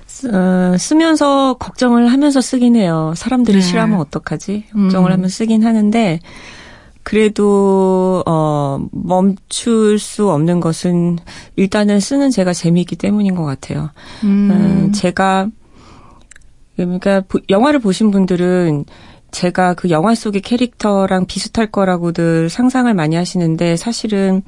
쓰- 0.08 0.28
어, 0.34 0.78
쓰면서 0.78 1.56
걱정을 1.56 2.12
하면서 2.12 2.42
쓰긴 2.42 2.76
해요. 2.76 3.14
사람들이 3.16 3.58
네. 3.58 3.62
싫어하면 3.62 4.00
어떡하지? 4.00 4.66
걱정을 4.74 5.12
음. 5.12 5.14
하면서 5.14 5.34
쓰긴 5.36 5.66
하는데, 5.66 6.20
그래도, 7.04 8.24
어, 8.28 8.86
멈출 8.92 9.98
수 9.98 10.30
없는 10.30 10.60
것은 10.60 11.18
일단은 11.56 12.00
쓰는 12.00 12.30
제가 12.30 12.54
재미있기 12.54 12.96
때문인 12.96 13.34
것 13.36 13.44
같아요. 13.44 13.90
음. 14.24 14.52
음, 14.52 14.92
제가 14.92 15.48
그러니까 16.76 17.22
보- 17.28 17.40
영화를 17.50 17.80
보신 17.80 18.12
분들은 18.12 18.86
제가 19.32 19.74
그 19.74 19.90
영화 19.90 20.14
속의 20.14 20.42
캐릭터랑 20.42 21.26
비슷할 21.26 21.68
거라고들 21.72 22.50
상상을 22.50 22.94
많이 22.94 23.16
하시는데 23.16 23.78
사실은 23.78 24.44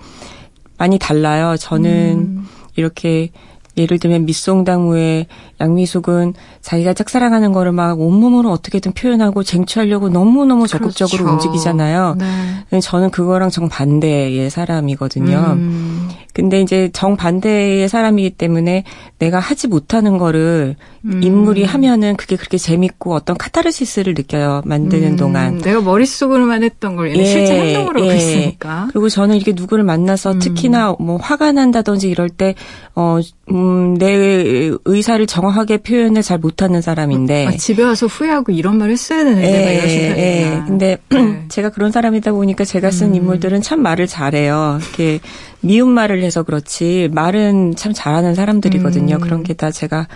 많이 0.78 1.00
달라요. 1.00 1.56
저는 1.58 2.18
음. 2.18 2.48
이렇게 2.76 3.30
예를 3.76 3.98
들면 3.98 4.26
밑송당무의 4.26 5.26
양미숙은 5.60 6.34
자기가 6.62 6.94
짝사랑하는 6.94 7.54
거를 7.54 7.72
막 7.72 8.00
온몸으로 8.00 8.52
어떻게든 8.52 8.92
표현하고 8.94 9.44
쟁취하려고 9.44 10.10
너무너무 10.10 10.68
적극적으로 10.68 11.26
그렇죠. 11.26 11.34
움직이잖아요. 11.34 12.16
네. 12.20 12.80
저는 12.82 13.10
그거랑 13.10 13.50
정반대의 13.50 14.50
사람이거든요. 14.50 15.38
음. 15.58 16.10
근데 16.34 16.62
이제 16.62 16.90
정반대의 16.92 17.88
사람이기 17.88 18.32
때문에 18.32 18.84
내가 19.20 19.40
하지 19.40 19.68
못하는 19.68 20.18
거를 20.18 20.76
음. 21.06 21.22
인물이 21.22 21.64
하면은 21.64 22.16
그게 22.16 22.36
그렇게 22.36 22.58
재밌고 22.58 23.14
어떤 23.14 23.38
카타르시스를 23.38 24.16
느껴요. 24.16 24.62
만드는 24.66 25.12
음, 25.12 25.16
동안. 25.16 25.58
내가 25.60 25.82
머릿속으로만 25.82 26.64
했던 26.64 26.96
걸 26.96 27.16
예, 27.16 27.24
실제 27.24 27.54
행동으로 27.54 28.06
예. 28.08 28.16
있으니까. 28.16 28.88
그리고 28.92 29.10
저는 29.10 29.36
이렇게 29.36 29.54
누구를 29.54 29.84
만나서 29.84 30.34
음. 30.34 30.40
특히나 30.40 30.96
뭐 31.00 31.18
화가 31.18 31.52
난다든지 31.52 32.10
이럴 32.10 32.30
때, 32.30 32.56
어, 32.96 33.20
음, 33.52 33.96
내 33.98 34.72
의사를 34.86 35.26
정확하게 35.28 35.78
표현을 35.78 36.22
잘 36.22 36.38
못하는 36.40 36.82
사람인데. 36.82 37.48
아, 37.48 37.52
집에 37.52 37.84
와서 37.84 38.08
후회하고 38.08 38.52
이런 38.52 38.78
말 38.78 38.90
했어야 38.90 39.24
되는데 39.24 39.48
예, 39.48 39.76
예. 39.76 40.42
편이구나. 40.42 40.66
근데 40.66 40.98
네. 41.10 41.46
제가 41.50 41.70
그런 41.70 41.92
사람이다 41.92 42.32
보니까 42.32 42.66
제가 42.66 42.92
쓴 42.92 43.10
음. 43.10 43.16
인물들은 43.16 43.62
참 43.62 43.82
말을 43.82 44.08
잘해요. 44.08 44.80
이렇게 44.82 45.20
미운 45.64 45.90
말을 45.90 46.22
해서 46.24 46.44
그렇지 46.44 47.10
말은 47.14 47.76
참 47.76 47.94
잘하는 47.94 48.36
사람들이거든요. 48.36 49.16
음. 49.16 49.20
그런 49.22 49.44
게 49.44 49.54
다 49.54 49.72
제가 49.72 50.08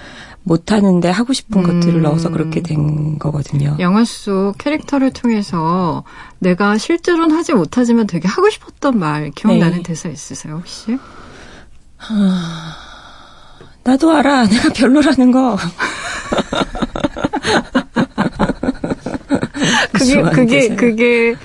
못하는데 0.44 1.10
하고 1.10 1.32
싶은 1.34 1.64
음. 1.64 1.80
것들을 1.82 2.02
넣어서 2.02 2.30
그렇게 2.32 2.62
된 2.62 3.20
거거든요. 3.20 3.76
영화 3.80 4.04
속 4.06 4.56
캐릭터를 4.58 5.12
통해서 5.12 6.04
내가 6.40 6.78
실제로는 6.78 7.36
하지 7.36 7.54
못하지만 7.54 8.08
되게 8.08 8.28
하고 8.28 8.50
싶었던 8.50 8.98
말 8.98 9.30
기억나는 9.32 9.78
네. 9.78 9.84
대사 9.84 10.10
있으세요 10.10 10.56
혹시? 10.56 10.98
나도 13.84 14.12
알아. 14.12 14.46
내가 14.50 14.70
별로라는 14.74 15.32
거. 15.32 15.58
그게 19.94 20.22
그게. 20.34 20.76
그게 20.76 21.36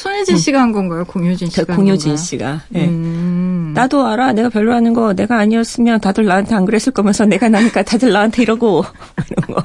손예진 0.00 0.38
씨가 0.38 0.58
한 0.62 0.72
건가요? 0.72 1.04
공효진 1.04 1.50
씨가 1.50 1.74
한 1.74 1.76
공효진? 1.76 2.16
씨가. 2.16 2.62
예. 2.74 2.86
음. 2.86 3.72
나도 3.74 4.06
알아. 4.06 4.32
내가 4.32 4.48
별로라는 4.48 4.94
거. 4.94 5.12
내가 5.12 5.36
아니었으면 5.38 6.00
다들 6.00 6.24
나한테 6.24 6.54
안 6.54 6.64
그랬을 6.64 6.94
거면서 6.94 7.26
내가 7.26 7.50
나니까 7.50 7.82
다들 7.82 8.10
나한테 8.10 8.40
이러고 8.42 8.82
이런 9.30 9.46
거. 9.54 9.62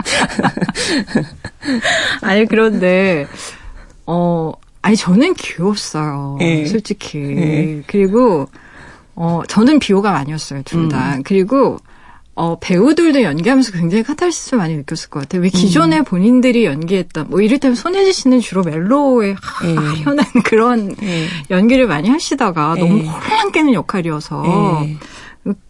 아니 2.22 2.46
그런데 2.48 3.28
어 4.06 4.52
아니 4.82 4.98
저는 4.98 5.36
귀여웠어요. 5.36 6.38
예. 6.42 6.66
솔직히. 6.66 7.18
예. 7.20 7.84
그리고 7.88 8.50
어 9.16 9.42
저는 9.48 9.80
비호감 9.80 10.14
아니었어요 10.16 10.64
둘 10.64 10.82
음. 10.84 10.90
다. 10.90 11.18
그리고 11.24 11.78
어 12.38 12.58
배우들도 12.60 13.24
연기하면서 13.24 13.72
굉장히 13.72 14.04
카타르시스를 14.04 14.58
많이 14.60 14.76
느꼈을 14.76 15.10
것 15.10 15.22
같아요. 15.22 15.42
왜 15.42 15.48
기존에 15.50 16.00
음. 16.00 16.04
본인들이 16.04 16.66
연기했던 16.66 17.28
뭐 17.30 17.40
이를테면 17.42 17.76
손예진 17.76 18.12
씨는 18.12 18.40
주로 18.42 18.62
멜로에 18.64 19.36
하- 19.42 19.66
예. 19.68 19.76
아련한 20.06 20.26
그런 20.44 20.94
예. 21.02 21.28
연기를 21.50 21.88
많이 21.88 22.10
하시다가 22.10 22.76
예. 22.78 22.82
너무 22.82 22.98
혼란 23.04 23.52
깨는 23.54 23.74
역할이어서 23.74 24.86
예. 24.86 24.98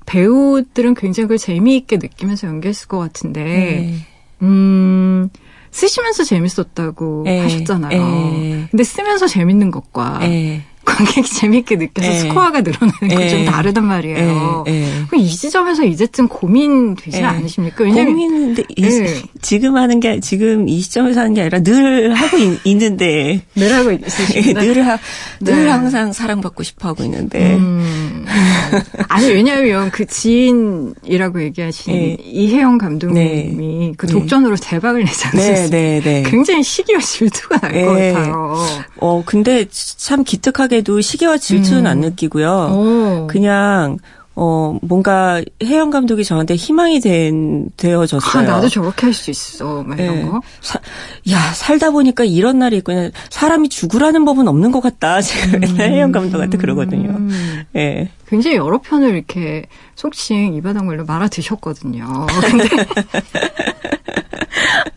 배우들은 0.08 0.96
굉장히 0.96 1.26
그걸 1.26 1.38
재미있게 1.38 1.98
느끼면서 1.98 2.48
연기했을 2.48 2.88
것 2.88 2.98
같은데 2.98 3.42
예. 3.92 3.96
음, 4.42 5.30
쓰시면서 5.72 6.24
재밌었다고 6.24 7.26
예, 7.28 7.40
하셨잖아요. 7.42 8.02
예. 8.42 8.68
근데 8.72 8.84
쓰면서 8.84 9.28
재밌는 9.28 9.70
것과 9.72 10.20
예. 10.24 10.64
관객이 10.86 11.28
재밌게 11.28 11.76
느껴서 11.76 12.08
예. 12.08 12.20
스코어가 12.20 12.62
늘어나는 12.62 13.00
건좀 13.10 13.40
예. 13.40 13.46
다르단 13.46 13.86
말이에요. 13.86 14.64
예. 14.68 14.72
예. 14.72 15.06
그럼 15.08 15.22
이 15.22 15.30
지점에서 15.30 15.84
이제쯤 15.84 16.28
고민되지 16.28 17.18
예. 17.18 17.24
않으십니까? 17.24 17.84
왜냐면 17.84 18.14
고민인데 18.14 18.64
예. 18.80 19.22
지금 19.42 19.76
하는 19.76 20.00
게 20.00 20.20
지금 20.20 20.70
이 20.70 20.80
시점에서 20.80 21.22
하는 21.22 21.34
게 21.34 21.42
아니라 21.42 21.62
늘 21.62 22.14
하고 22.14 22.38
있, 22.38 22.78
는데 22.78 23.42
늘 23.56 23.74
하고 23.74 23.92
있으신데. 23.92 24.54
늘, 24.54 24.88
하, 24.88 24.98
늘 25.40 25.66
네. 25.66 25.70
항상 25.70 26.14
사랑받고 26.14 26.64
싶어 26.64 26.90
하고 26.90 27.04
있는데 27.04 27.56
음. 27.56 28.26
아니 29.08 29.28
왜냐하면 29.28 29.90
그 29.92 30.06
지인이라고 30.06 31.42
얘기하신 31.44 31.94
예. 31.94 32.18
이혜영 32.22 32.78
감독님이 32.78 33.94
그 33.98 34.08
네. 34.08 34.14
독전으로 34.14 34.56
대박을 34.58 35.04
내지 35.04 35.20
네, 35.20 35.28
않았어요. 35.28 35.70
네, 35.70 36.02
네. 36.04 36.24
굉장히 36.28 36.64
시기와 36.64 37.00
질투가 37.00 37.60
날것 37.62 38.00
예. 38.00 38.12
같아요. 38.12 38.58
어, 38.98 39.24
근데 39.26 39.66
참 39.70 40.24
기특하게 40.24 40.75
도 40.82 41.02
시기와 41.02 41.38
질투는 41.38 41.82
음. 41.82 41.88
안 41.88 42.00
느끼고요. 42.00 42.50
오. 42.50 43.28
그냥 43.28 43.98
어 44.38 44.78
뭔가 44.82 45.42
혜영 45.64 45.92
감독이 45.92 46.26
저한테 46.26 46.56
희망이 46.56 47.00
된 47.00 47.68
아, 47.68 47.70
되어졌어요. 47.78 48.44
나도 48.46 48.68
저렇게 48.68 49.06
할 49.08 49.14
수 49.14 49.32
있어. 49.32 49.82
막 49.84 49.98
이런 49.98 50.18
예. 50.18 50.22
거. 50.24 50.42
사- 50.60 50.82
야 51.32 51.40
살다 51.54 51.92
보니까 51.92 52.26
이런 52.26 52.60
날이 52.60 52.76
있구나. 52.78 53.12
사람이 53.30 53.70
죽으라는 53.70 54.26
법은 54.26 54.50
없는 54.50 54.72
것 54.74 54.82
같다. 54.82 55.20
제가 55.24 55.58
맨날 55.60 55.90
혜영 55.92 56.12
감독한테 56.12 56.58
그러거든요. 56.58 57.12
음. 57.12 57.64
예. 57.78 58.10
굉장히 58.28 58.58
여러 58.58 58.80
편을 58.82 59.12
이렇게 59.16 59.64
속칭 59.96 60.56
이바닥말로 60.56 61.06
말아 61.06 61.30
드셨거든요. 61.30 62.26
근데 62.42 62.68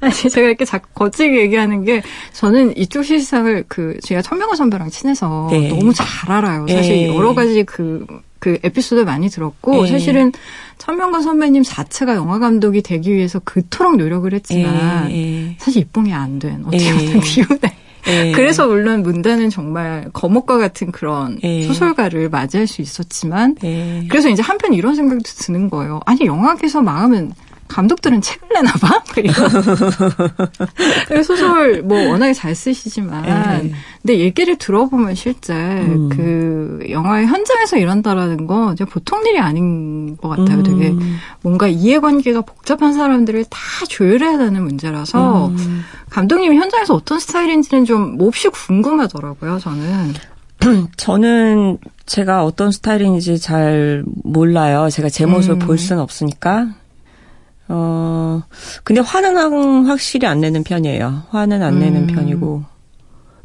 아니 0.00 0.12
제가 0.14 0.46
이렇게 0.48 0.64
자꾸 0.64 0.88
거칠게 0.94 1.40
얘기하는 1.42 1.84
게 1.84 2.02
저는 2.32 2.76
이쪽 2.76 3.02
실상을 3.04 3.64
그 3.68 3.96
제가 4.02 4.22
천명호 4.22 4.54
선배랑 4.54 4.90
친해서 4.90 5.48
네. 5.50 5.68
너무 5.68 5.92
잘 5.92 6.06
알아요. 6.32 6.66
사실 6.68 6.96
예. 6.96 7.08
여러 7.14 7.34
가지 7.34 7.64
그, 7.64 8.06
그 8.48 8.58
에피소드 8.62 9.00
많이 9.02 9.28
들었고 9.28 9.86
예. 9.86 9.90
사실은 9.90 10.32
천명호 10.78 11.20
선배님 11.20 11.62
자체가 11.64 12.14
영화 12.14 12.38
감독이 12.38 12.82
되기 12.82 13.12
위해서 13.12 13.40
그토록 13.44 13.96
노력을 13.96 14.32
했지만 14.32 15.10
예, 15.10 15.56
사실 15.58 15.82
입봉이 15.82 16.12
안 16.14 16.38
된 16.38 16.62
어떻게 16.64 16.86
예. 16.88 16.92
보면 16.92 17.20
비운의 17.20 17.60
예. 18.06 18.32
그래서 18.32 18.66
물론 18.66 19.02
문단은 19.02 19.50
정말 19.50 20.08
거목과 20.12 20.56
같은 20.56 20.92
그런 20.92 21.38
예. 21.42 21.64
소설가를 21.64 22.30
맞이할 22.30 22.66
수 22.66 22.80
있었지만 22.80 23.56
예. 23.64 24.04
그래서 24.08 24.28
이제 24.30 24.40
한편 24.42 24.72
이런 24.72 24.94
생각도 24.94 25.24
드는 25.24 25.68
거예요. 25.68 26.00
아니 26.06 26.24
영화계에서 26.24 26.80
망하면 26.80 27.32
감독들은 27.68 28.20
책을 28.20 28.48
내나 28.54 28.72
봐? 28.72 29.02
소설 31.22 31.82
뭐 31.82 32.08
워낙에 32.08 32.32
잘 32.32 32.54
쓰시지만 32.54 33.22
네. 33.22 33.72
근데 34.02 34.18
얘기를 34.18 34.56
들어보면 34.56 35.14
실제 35.14 35.54
음. 35.54 36.08
그 36.08 36.86
영화의 36.90 37.26
현장에서 37.26 37.76
일한다라는 37.76 38.46
건 38.46 38.76
보통 38.90 39.24
일이 39.26 39.38
아닌 39.38 40.16
것 40.16 40.28
같아요. 40.28 40.58
음. 40.58 40.62
되게 40.62 40.94
뭔가 41.42 41.68
이해관계가 41.68 42.42
복잡한 42.42 42.92
사람들을 42.92 43.44
다 43.50 43.58
조율해야 43.88 44.38
되는 44.38 44.62
문제라서 44.62 45.48
음. 45.48 45.84
감독님이 46.10 46.56
현장에서 46.56 46.94
어떤 46.94 47.18
스타일인지는 47.18 47.84
좀 47.84 48.16
몹시 48.16 48.48
궁금하더라고요. 48.48 49.58
저는. 49.58 50.14
저는 50.96 51.78
제가 52.06 52.44
어떤 52.44 52.72
스타일인지 52.72 53.38
잘 53.38 54.04
몰라요. 54.24 54.88
제가 54.90 55.08
제 55.08 55.26
모습을 55.26 55.56
음. 55.56 55.58
볼 55.60 55.78
수는 55.78 56.02
없으니까. 56.02 56.68
어, 57.68 58.42
근데 58.84 59.00
화는 59.00 59.86
확실히 59.86 60.26
안 60.26 60.40
내는 60.40 60.64
편이에요. 60.64 61.24
화는 61.30 61.62
안 61.62 61.74
음. 61.74 61.78
내는 61.80 62.06
편이고. 62.06 62.64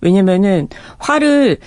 왜냐면은 0.01 0.67
화를 0.97 1.57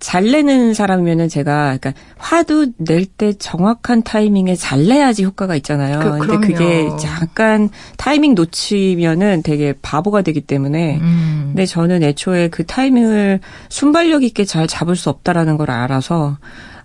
잘 0.00 0.30
내는 0.30 0.74
사람이면은 0.74 1.28
제가 1.28 1.78
그러니까 1.80 1.94
화도 2.18 2.66
낼 2.78 3.06
때 3.06 3.32
정확한 3.32 4.02
타이밍에 4.02 4.54
잘 4.54 4.86
내야지 4.86 5.24
효과가 5.24 5.56
있잖아요. 5.56 5.98
그, 6.00 6.18
근데 6.26 6.46
그게 6.46 6.90
잠깐 6.98 7.70
타이밍 7.96 8.34
놓치면은 8.34 9.42
되게 9.42 9.72
바보가 9.80 10.20
되기 10.22 10.40
때문에 10.42 10.98
음. 10.98 11.44
근데 11.48 11.64
저는 11.64 12.02
애초에 12.02 12.48
그 12.48 12.66
타이밍을 12.66 13.40
순발력 13.70 14.24
있게 14.24 14.44
잘 14.44 14.66
잡을 14.66 14.94
수 14.94 15.08
없다라는 15.10 15.56
걸 15.56 15.70
알아서 15.70 16.36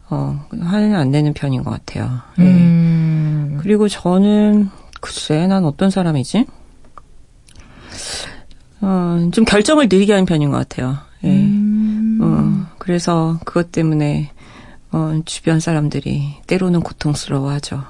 어 0.09 0.39
화는 0.57 0.95
안 0.95 1.11
내는 1.11 1.33
편인 1.33 1.63
것 1.63 1.71
같아요. 1.71 2.09
네. 2.37 2.45
음. 2.45 3.57
그리고 3.61 3.89
저는 3.89 4.69
글쎄 4.99 5.47
난 5.47 5.65
어떤 5.65 5.89
사람이지? 5.89 6.45
어, 8.81 9.29
좀 9.33 9.45
결정을 9.45 9.87
느리게 9.89 10.13
하는 10.13 10.25
편인 10.25 10.51
것 10.51 10.57
같아요. 10.57 10.97
예. 11.23 11.29
음. 11.29 12.19
어, 12.21 12.75
그래서 12.77 13.39
그것 13.45 13.71
때문에 13.71 14.31
어, 14.91 15.21
주변 15.25 15.59
사람들이 15.59 16.35
때로는 16.47 16.81
고통스러워하죠. 16.81 17.83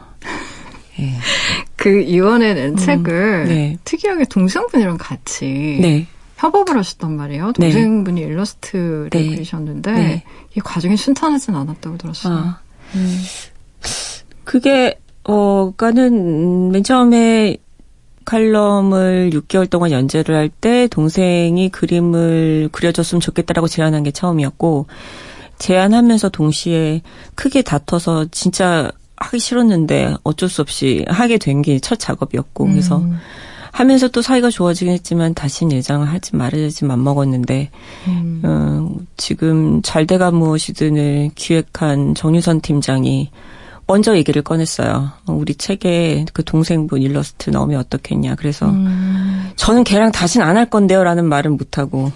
예. 1.00 1.13
그 1.76 2.02
이번에 2.02 2.54
낸 2.54 2.72
음, 2.72 2.76
책을 2.76 3.45
네. 3.48 3.78
특이하게 3.86 4.26
동생분이랑 4.26 4.98
같이 4.98 5.80
네. 5.82 6.08
협업을 6.38 6.78
하셨단 6.78 7.15
말이에요. 7.15 7.54
네. 7.58 7.69
동생분이 7.72 8.22
네. 8.22 8.28
일러스트를 8.28 9.10
네. 9.12 9.30
그리셨는데 9.30 9.91
네. 9.91 10.24
이 10.56 10.60
과정이 10.60 10.98
순탄하진 10.98 11.56
않았다고 11.56 11.98
들었어요. 11.98 12.34
아. 12.34 12.60
음. 12.95 13.22
그게 14.43 15.00
어가는 15.23 16.71
맨 16.71 16.84
처음에 16.84 17.58
칼럼을 18.25 19.32
6개월 19.34 19.69
동안 19.69 19.91
연재를 19.91 20.36
할 20.36 20.49
때 20.49 20.88
동생이 20.88 21.69
그림을 21.69 22.69
그려줬으면 22.71 23.21
좋겠다라고 23.21 23.67
제안한 23.67 24.03
게 24.03 24.12
처음이었고 24.12 24.88
제안하면서 25.58 26.29
동시에 26.29 27.01
크게 27.36 27.62
다퉈서 27.63 28.27
진짜 28.32 28.91
하기 29.17 29.39
싫었는데 29.39 30.15
어쩔 30.23 30.47
수 30.49 30.62
없이 30.62 31.05
하게 31.08 31.38
된 31.38 31.62
게 31.62 31.79
첫 31.79 31.97
작업이었고 31.99 32.65
음. 32.65 32.71
그래서 32.71 33.03
하면서 33.71 34.08
또 34.08 34.21
사이가 34.21 34.49
좋아지긴 34.49 34.93
했지만 34.93 35.34
다시는 35.34 35.75
예장을 35.77 36.08
하지 36.08 36.36
말아야지 36.36 36.86
맘먹었는데 36.86 37.69
음. 38.08 38.41
어, 38.43 38.89
지금 39.17 39.82
잘 39.82 40.08
돼가 40.08 40.32
무엇이든을 40.32 41.32
기획한 41.36 42.15
정유선 42.15 42.62
팀장이 42.62 43.29
먼저 43.89 44.15
얘기를 44.15 44.43
꺼냈어요. 44.43 45.10
우리 45.25 45.56
책에 45.56 46.23
그 46.32 46.43
동생분 46.43 47.02
일러스트 47.02 47.49
넣으면 47.49 47.80
어떻겠냐. 47.80 48.36
그래서 48.36 48.67
음. 48.69 49.49
저는 49.56 49.84
걔랑 49.84 50.12
다신 50.12 50.43
안 50.43 50.58
할 50.58 50.69
건데요라는 50.69 51.25
말은 51.25 51.58
못 51.58 51.80
하고 51.80 52.12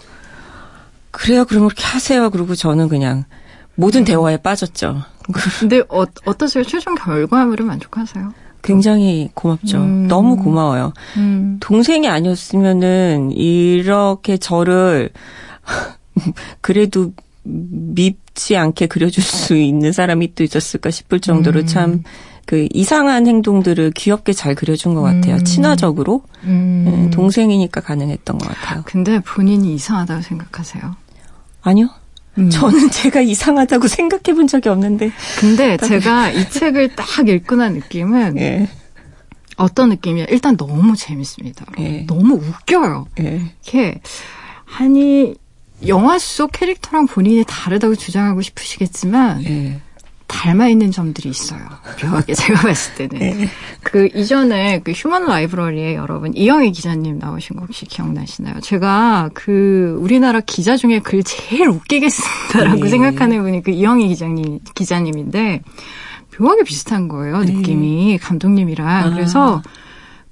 그래요. 1.09 1.45
그럼 1.45 1.63
그렇게 1.67 1.83
하세요. 1.83 2.29
그리고 2.29 2.53
저는 2.53 2.89
그냥 2.89 3.23
모든 3.73 4.01
음. 4.01 4.05
대화에 4.05 4.37
빠졌죠. 4.37 5.01
근데 5.59 5.81
어, 5.89 6.05
어떠세요? 6.25 6.63
최종 6.63 6.93
결과물은 6.93 7.65
만족하세요? 7.65 8.31
굉장히 8.61 9.31
고맙죠. 9.33 9.77
음. 9.79 10.07
너무 10.07 10.35
고마워요. 10.37 10.93
음. 11.17 11.57
동생이 11.59 12.07
아니었으면은 12.07 13.31
이렇게 13.31 14.37
저를 14.37 15.09
그래도 16.61 17.13
밉지 17.43 18.55
않게 18.57 18.87
그려줄 18.87 19.23
수 19.23 19.55
있는 19.55 19.91
사람이 19.91 20.35
또 20.35 20.43
있었을까 20.43 20.91
싶을 20.91 21.19
정도로 21.19 21.61
음. 21.61 21.65
참그 21.65 22.67
이상한 22.71 23.27
행동들을 23.27 23.91
귀엽게 23.91 24.33
잘 24.33 24.55
그려준 24.55 24.93
것 24.93 25.01
같아요. 25.01 25.35
음. 25.35 25.43
친화적으로 25.43 26.23
음. 26.43 26.83
네, 26.85 27.09
동생이니까 27.09 27.81
가능했던 27.81 28.37
것 28.37 28.47
같아요. 28.47 28.83
근데 28.85 29.19
본인이 29.19 29.75
이상하다고 29.75 30.21
생각하세요? 30.21 30.95
아니요. 31.61 31.89
음. 32.37 32.49
저는 32.49 32.89
제가 32.89 33.21
이상하다고 33.21 33.87
생각해 33.87 34.35
본 34.35 34.47
적이 34.47 34.69
없는데. 34.69 35.11
근데 35.39 35.77
제가 35.77 36.31
이 36.31 36.49
책을 36.49 36.95
딱 36.95 37.27
읽고 37.27 37.55
난 37.55 37.73
느낌은 37.73 38.39
예. 38.39 38.67
어떤 39.57 39.89
느낌이야? 39.89 40.25
일단 40.29 40.57
너무 40.57 40.95
재밌습니다. 40.95 41.65
예. 41.79 42.05
너무 42.07 42.35
웃겨요. 42.35 43.07
예. 43.19 43.51
이게 43.61 44.01
아니 44.79 45.35
영화 45.87 46.17
속 46.19 46.51
캐릭터랑 46.51 47.07
본인이 47.07 47.43
다르다고 47.47 47.95
주장하고 47.95 48.41
싶으시겠지만 48.41 49.41
네. 49.43 49.81
닮아 50.27 50.67
있는 50.67 50.91
점들이 50.91 51.29
있어요. 51.29 51.61
묘하게 52.03 52.33
제가 52.33 52.61
봤을 52.61 52.95
때는 52.95 53.19
네. 53.19 53.49
그 53.83 54.09
이전에 54.15 54.79
그 54.83 54.91
휴먼 54.91 55.25
라이브러리에 55.27 55.95
여러분 55.95 56.33
이영애 56.33 56.71
기자님 56.71 57.19
나오신 57.19 57.57
거 57.57 57.61
혹시 57.63 57.85
기억나시나요? 57.85 58.59
제가 58.61 59.29
그 59.33 59.95
우리나라 59.99 60.39
기자 60.39 60.75
중에 60.75 60.99
글 60.99 61.23
제일 61.23 61.67
웃기게 61.67 62.09
쓴다라고 62.09 62.83
네. 62.83 62.89
생각하는 62.89 63.43
분이 63.43 63.63
그 63.63 63.71
이영애 63.71 64.07
기자님 64.07 64.59
기자님인데 64.73 65.61
묘하게 66.39 66.63
비슷한 66.63 67.07
거예요 67.07 67.43
느낌이 67.43 68.17
감독님이랑 68.19 68.87
아. 68.87 69.09
그래서. 69.11 69.61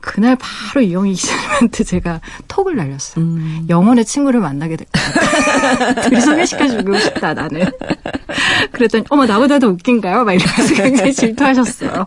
그날 0.01 0.35
바로 0.35 0.81
이영희 0.81 1.13
기자님한테 1.13 1.83
제가 1.83 2.21
톡을 2.47 2.75
날렸어요. 2.75 3.23
음. 3.23 3.65
영혼의 3.69 4.05
친구를 4.05 4.39
만나게 4.39 4.75
될 4.75 4.87
거야. 4.91 5.93
둘이 6.01 6.19
소개시켜주고 6.19 6.97
싶다, 6.99 7.33
나는. 7.33 7.65
그랬더니, 8.71 9.03
어머, 9.09 9.25
나보다 9.25 9.59
더 9.59 9.67
웃긴가요? 9.67 10.25
막 10.25 10.33
이러면서 10.33 10.75
굉장히 10.75 11.13
질투하셨어요. 11.13 12.05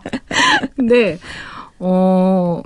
근데, 0.75 1.17
어, 1.79 2.61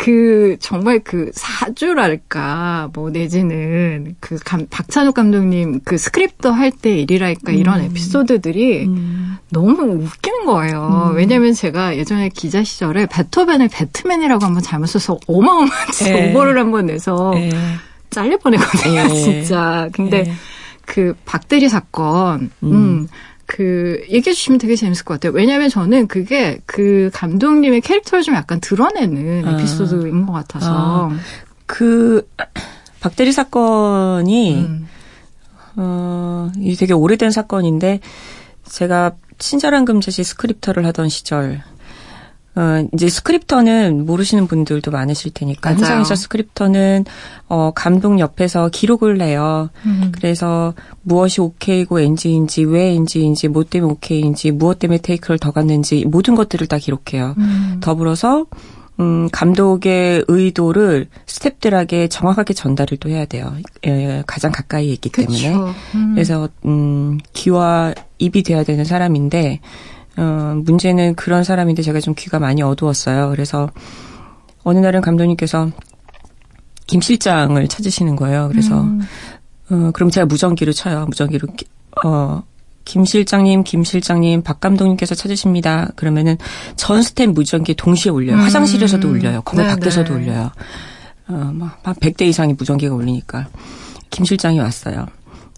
그 0.00 0.56
정말 0.60 1.00
그 1.00 1.30
사주랄까 1.34 2.88
뭐 2.94 3.10
내지는 3.10 4.16
그 4.18 4.38
감, 4.42 4.66
박찬욱 4.70 5.14
감독님 5.14 5.80
그 5.84 5.98
스크립터 5.98 6.48
할때 6.48 7.00
일이랄까 7.00 7.52
이런 7.52 7.80
음. 7.80 7.84
에피소드들이 7.84 8.86
음. 8.86 9.36
너무 9.50 10.02
웃기는 10.02 10.46
거예요. 10.46 11.10
음. 11.10 11.16
왜냐면 11.16 11.52
제가 11.52 11.98
예전에 11.98 12.30
기자 12.30 12.64
시절에 12.64 13.08
베토벤을 13.12 13.68
배트맨이라고 13.70 14.42
한번 14.42 14.62
잘못 14.62 14.86
써서 14.86 15.18
어마어마한 15.26 15.88
예. 16.06 16.30
오보를 16.30 16.58
한번 16.58 16.86
내서 16.86 17.34
에. 17.36 17.50
예. 17.50 17.50
잘릴 18.08 18.38
뻔했거든요, 18.38 19.00
에. 19.00 19.04
예. 19.04 19.08
진짜. 19.14 19.90
근데 19.92 20.20
에. 20.20 20.32
그 20.86 21.14
박대리 21.26 21.68
사건, 21.68 22.50
음. 22.62 23.06
음. 23.50 23.56
그 23.56 24.00
얘기해 24.08 24.32
주시면 24.32 24.58
되게 24.58 24.76
재밌을 24.76 25.04
것 25.04 25.14
같아요. 25.14 25.32
왜냐하면 25.32 25.68
저는 25.68 26.06
그게 26.06 26.60
그 26.66 27.10
감독님의 27.12 27.80
캐릭터를 27.80 28.22
좀 28.22 28.34
약간 28.36 28.60
드러내는 28.60 29.46
아. 29.46 29.52
에피소드인 29.52 30.26
것 30.26 30.32
같아서. 30.32 31.10
아. 31.10 31.16
그 31.66 32.28
박대리 33.00 33.32
사건이 33.32 34.54
음. 34.54 34.88
어, 35.76 36.50
이 36.58 36.76
되게 36.76 36.92
오래된 36.92 37.30
사건인데 37.30 38.00
제가 38.64 39.12
친절한 39.38 39.84
금자씨 39.84 40.22
스크립터를 40.22 40.84
하던 40.86 41.08
시절 41.08 41.62
어, 42.60 42.86
이제 42.92 43.08
스크립터는 43.08 44.04
모르시는 44.04 44.46
분들도 44.46 44.90
많으실 44.90 45.32
테니까 45.32 45.70
맞아요. 45.70 45.82
현장에서 45.82 46.14
스크립터는 46.14 47.06
어, 47.48 47.72
감독 47.74 48.18
옆에서 48.18 48.68
기록을 48.68 49.16
내요. 49.16 49.70
음. 49.86 50.12
그래서 50.12 50.74
무엇이 51.00 51.40
오케이고 51.40 52.00
엔지인지 52.00 52.64
왜 52.64 52.92
엔지인지 52.92 53.48
뭐 53.48 53.64
때문에 53.64 53.92
오케이인지 53.92 54.50
무엇 54.50 54.78
때문에 54.78 54.98
테이크를 54.98 55.38
더 55.38 55.52
갔는지 55.52 56.04
모든 56.04 56.34
것들을 56.34 56.66
다 56.66 56.76
기록해요. 56.76 57.34
음. 57.38 57.78
더불어서 57.80 58.44
음, 58.98 59.30
감독의 59.32 60.26
의도를 60.28 61.06
스탭들에게 61.24 62.10
정확하게 62.10 62.52
전달을 62.52 62.98
또 62.98 63.08
해야 63.08 63.24
돼요. 63.24 63.54
예, 63.86 64.22
가장 64.26 64.52
가까이 64.52 64.92
있기 64.92 65.08
때문에. 65.08 65.54
음. 65.94 66.12
그래서 66.14 66.50
음, 66.66 67.18
귀와 67.32 67.94
입이 68.18 68.42
돼야 68.42 68.64
되는 68.64 68.84
사람인데 68.84 69.60
어, 70.16 70.54
문제는 70.64 71.14
그런 71.14 71.44
사람인데 71.44 71.82
제가 71.82 72.00
좀 72.00 72.14
귀가 72.16 72.38
많이 72.38 72.62
어두웠어요. 72.62 73.30
그래서 73.30 73.70
어느 74.62 74.78
날은 74.78 75.00
감독님께서 75.00 75.70
김 76.86 77.00
실장을 77.00 77.66
찾으시는 77.68 78.16
거예요. 78.16 78.48
그래서 78.48 78.80
음. 78.80 79.00
어, 79.70 79.90
그럼 79.92 80.10
제가 80.10 80.26
무전기를 80.26 80.72
쳐요. 80.72 81.06
무전기로 81.06 81.48
어, 82.04 82.42
김 82.84 83.04
실장님, 83.04 83.62
김 83.62 83.84
실장님, 83.84 84.42
박 84.42 84.60
감독님께서 84.60 85.14
찾으십니다. 85.14 85.90
그러면은 85.94 86.36
전 86.76 87.02
스텝 87.02 87.30
무전기 87.30 87.74
동시에 87.74 88.10
울려요. 88.10 88.36
음. 88.36 88.40
화장실에서도 88.40 89.08
울려요. 89.08 89.42
건물 89.42 89.66
네, 89.66 89.74
밖에서도 89.74 90.12
네. 90.14 90.24
울려요. 90.24 90.50
어, 91.28 91.50
막 91.54 91.82
100대 91.84 92.22
이상의 92.22 92.56
무전기가 92.58 92.94
울리니까. 92.94 93.46
김 94.10 94.24
실장이 94.24 94.58
왔어요. 94.58 95.06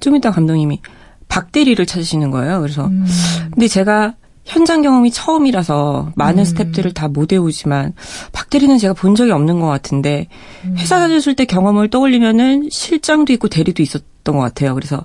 좀 0.00 0.16
이따 0.16 0.30
감독님이 0.30 0.80
박대리를 1.28 1.86
찾으시는 1.86 2.30
거예요. 2.30 2.60
그래서 2.60 2.86
음. 2.86 3.06
근데 3.52 3.66
제가 3.66 4.14
현장 4.44 4.82
경험이 4.82 5.10
처음이라서 5.12 6.12
많은 6.16 6.40
음. 6.40 6.44
스탭들을 6.44 6.94
다 6.94 7.08
못 7.08 7.32
외우지만 7.32 7.92
박 8.32 8.50
대리는 8.50 8.76
제가 8.78 8.94
본 8.94 9.14
적이 9.14 9.32
없는 9.32 9.60
것 9.60 9.66
같은데 9.66 10.28
음. 10.64 10.76
회사 10.78 10.98
다녔을 10.98 11.36
때 11.36 11.44
경험을 11.44 11.90
떠올리면은 11.90 12.68
실장도 12.70 13.32
있고 13.34 13.48
대리도 13.48 13.82
있었던 13.82 14.34
것 14.34 14.40
같아요. 14.40 14.74
그래서 14.74 15.04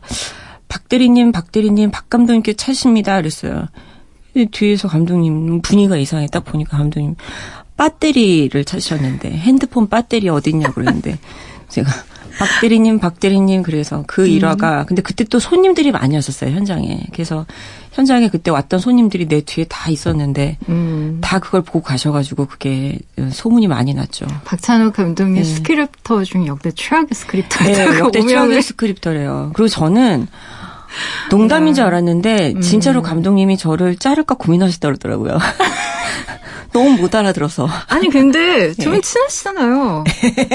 박 0.68 0.90
대리님, 0.90 1.32
박 1.32 1.52
대리님, 1.52 1.92
박 1.92 2.10
감독님께 2.10 2.54
찾으십니다. 2.54 3.18
그랬어요. 3.18 3.68
뒤에서 4.52 4.88
감독님 4.88 5.62
분위기가 5.62 5.98
이상해. 5.98 6.28
딱 6.32 6.44
보니까 6.46 6.78
감독님 6.78 7.16
배터리를 7.78 8.64
찾으셨는데 8.66 9.32
핸드폰 9.32 9.88
배터리 9.88 10.30
어딨냐 10.30 10.72
그랬는데 10.72 11.18
제가 11.70 11.90
박대리님, 12.38 13.00
박대리님 13.00 13.64
그래서 13.64 14.04
그 14.08 14.24
음. 14.24 14.28
일화가 14.28 14.86
근데 14.86 15.02
그때 15.02 15.24
또 15.24 15.40
손님들이 15.40 15.92
많이 15.92 16.16
왔었어요 16.16 16.52
현장에. 16.52 17.00
그래서 17.12 17.46
현장에 17.98 18.30
그때 18.30 18.52
왔던 18.52 18.80
손님들이 18.80 19.28
내 19.28 19.42
뒤에 19.42 19.66
다 19.66 19.90
있었는데 19.90 20.60
음. 20.70 21.18
다 21.20 21.40
그걸 21.40 21.64
보고 21.64 21.82
가셔가지고 21.82 22.46
그게 22.46 23.00
소문이 23.32 23.68
많이 23.68 23.96
났죠. 23.96 24.28
박찬욱 24.46 24.94
감독님 24.94 25.42
네. 25.42 25.44
스크립터 25.44 26.24
중 26.24 26.46
역대 26.46 26.70
최악의 26.70 27.08
스크립터예요. 27.12 27.92
네, 27.92 28.00
역대 28.00 28.22
최악의 28.22 28.62
스크립터래요. 28.62 29.50
그리고 29.56 29.68
저는 29.68 30.28
농담인 31.32 31.74
줄 31.74 31.86
네. 31.86 31.88
알았는데 31.88 32.54
음. 32.58 32.62
진짜로 32.62 33.02
감독님이 33.02 33.58
저를 33.58 33.96
자를까 33.96 34.36
고민하시더라고요. 34.36 35.40
너무 36.78 36.98
못 36.98 37.16
알아들어서. 37.16 37.68
아니 37.88 38.10
근데 38.10 38.74
좀 38.78 38.94
네. 38.94 39.02
친하시잖아요. 39.02 40.04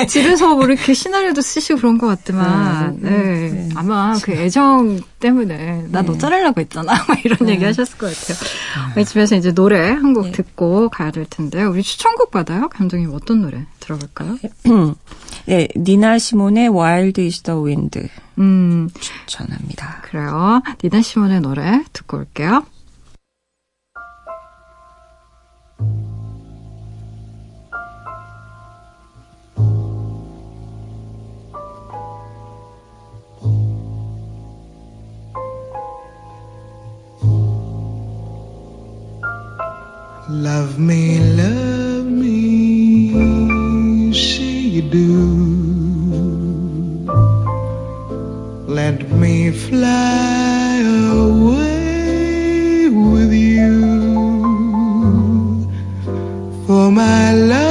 집에서 0.08 0.54
뭐 0.54 0.64
이렇게 0.66 0.94
시나리오도 0.94 1.40
쓰시고 1.40 1.78
그런 1.80 1.98
것 1.98 2.06
같지만, 2.06 2.46
아, 2.46 2.92
네. 2.96 3.10
네. 3.10 3.50
네. 3.50 3.68
아마 3.74 4.14
그 4.22 4.32
애정 4.32 5.00
때문에 5.18 5.86
나너 5.88 6.12
네. 6.12 6.18
자르려고 6.18 6.60
했잖아. 6.60 6.92
막 7.08 7.24
이런 7.24 7.38
네. 7.46 7.52
얘기 7.52 7.64
하셨을 7.64 7.98
것 7.98 8.06
같아요. 8.14 8.38
우리 8.94 9.04
집에서 9.04 9.34
이제 9.36 9.52
노래 9.52 9.90
한 9.90 10.12
곡 10.12 10.30
듣고 10.32 10.90
가야 10.90 11.10
될 11.10 11.24
텐데, 11.24 11.62
우리 11.64 11.82
추천곡 11.82 12.30
받아요? 12.30 12.68
감독님 12.68 13.12
어떤 13.14 13.40
노래 13.40 13.64
들어볼까요? 13.80 14.36
네, 15.46 15.68
니나 15.76 16.18
시몬의 16.18 16.68
Wild 16.68 17.20
is 17.20 17.40
the 17.42 17.58
Wind. 17.58 18.08
음. 18.38 18.90
추천합니다. 19.26 20.02
그래요. 20.02 20.60
니나 20.84 21.00
시몬의 21.00 21.40
노래 21.40 21.82
듣고 21.94 22.18
올게요. 22.18 22.62
Love 40.32 40.78
me, 40.78 41.20
love 41.36 42.06
me, 42.06 43.12
say 44.14 44.60
you 44.76 44.80
do. 44.80 45.12
Let 48.66 49.10
me 49.12 49.50
fly 49.50 50.80
away 51.12 52.88
with 52.88 53.32
you. 53.34 53.82
For 56.66 56.90
my 56.90 57.32
love 57.32 57.61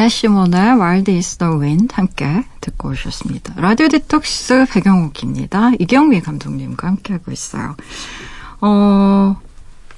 니나 0.00 0.08
시몬의 0.08 0.60
Wild 0.80 1.12
is 1.12 1.36
the 1.36 1.52
Wind 1.60 1.94
함께 1.94 2.42
듣고 2.62 2.88
오셨습니다. 2.88 3.52
라디오 3.60 3.86
디톡스 3.88 4.64
배경옥입니다. 4.72 5.72
이경미 5.78 6.22
감독님과 6.22 6.88
함께하고 6.88 7.30
있어요. 7.30 7.76
어, 8.62 9.38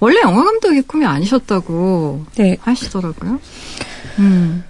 원래 0.00 0.20
영화 0.22 0.42
감독이 0.42 0.80
꿈이 0.80 1.06
아니셨다고 1.06 2.26
네. 2.34 2.56
하시더라고요. 2.62 3.38
음. 4.18 4.64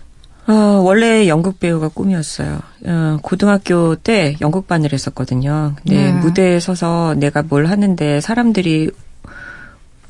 어, 0.49 0.53
원래 0.85 1.27
연극 1.29 1.59
배우가 1.59 1.89
꿈이었어요. 1.89 2.61
어, 2.85 3.19
고등학교 3.23 3.97
때 3.97 4.37
연극반을 4.43 4.93
했었거든요. 4.93 5.77
근데 5.77 6.13
네. 6.13 6.13
무대에 6.13 6.61
서서 6.61 7.15
내가 7.17 7.43
뭘 7.43 7.67
하는데 7.67 8.21
사람들이 8.21 8.91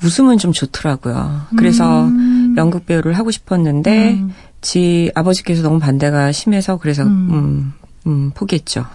웃으면 0.03 0.39
좀 0.39 0.53
좋더라고요. 0.53 1.43
그래서 1.57 2.07
음. 2.07 2.57
연극 2.57 2.87
배우를 2.87 3.13
하고 3.13 3.31
싶었는데 3.31 4.15
음. 4.15 4.35
지 4.63 5.11
아버지께서 5.15 5.63
너무 5.63 5.79
반대가 5.79 6.33
심해서 6.33 6.79
그래서 6.79 7.03
음, 7.03 7.29
음, 7.31 7.73
음 8.07 8.31
포기했죠. 8.35 8.87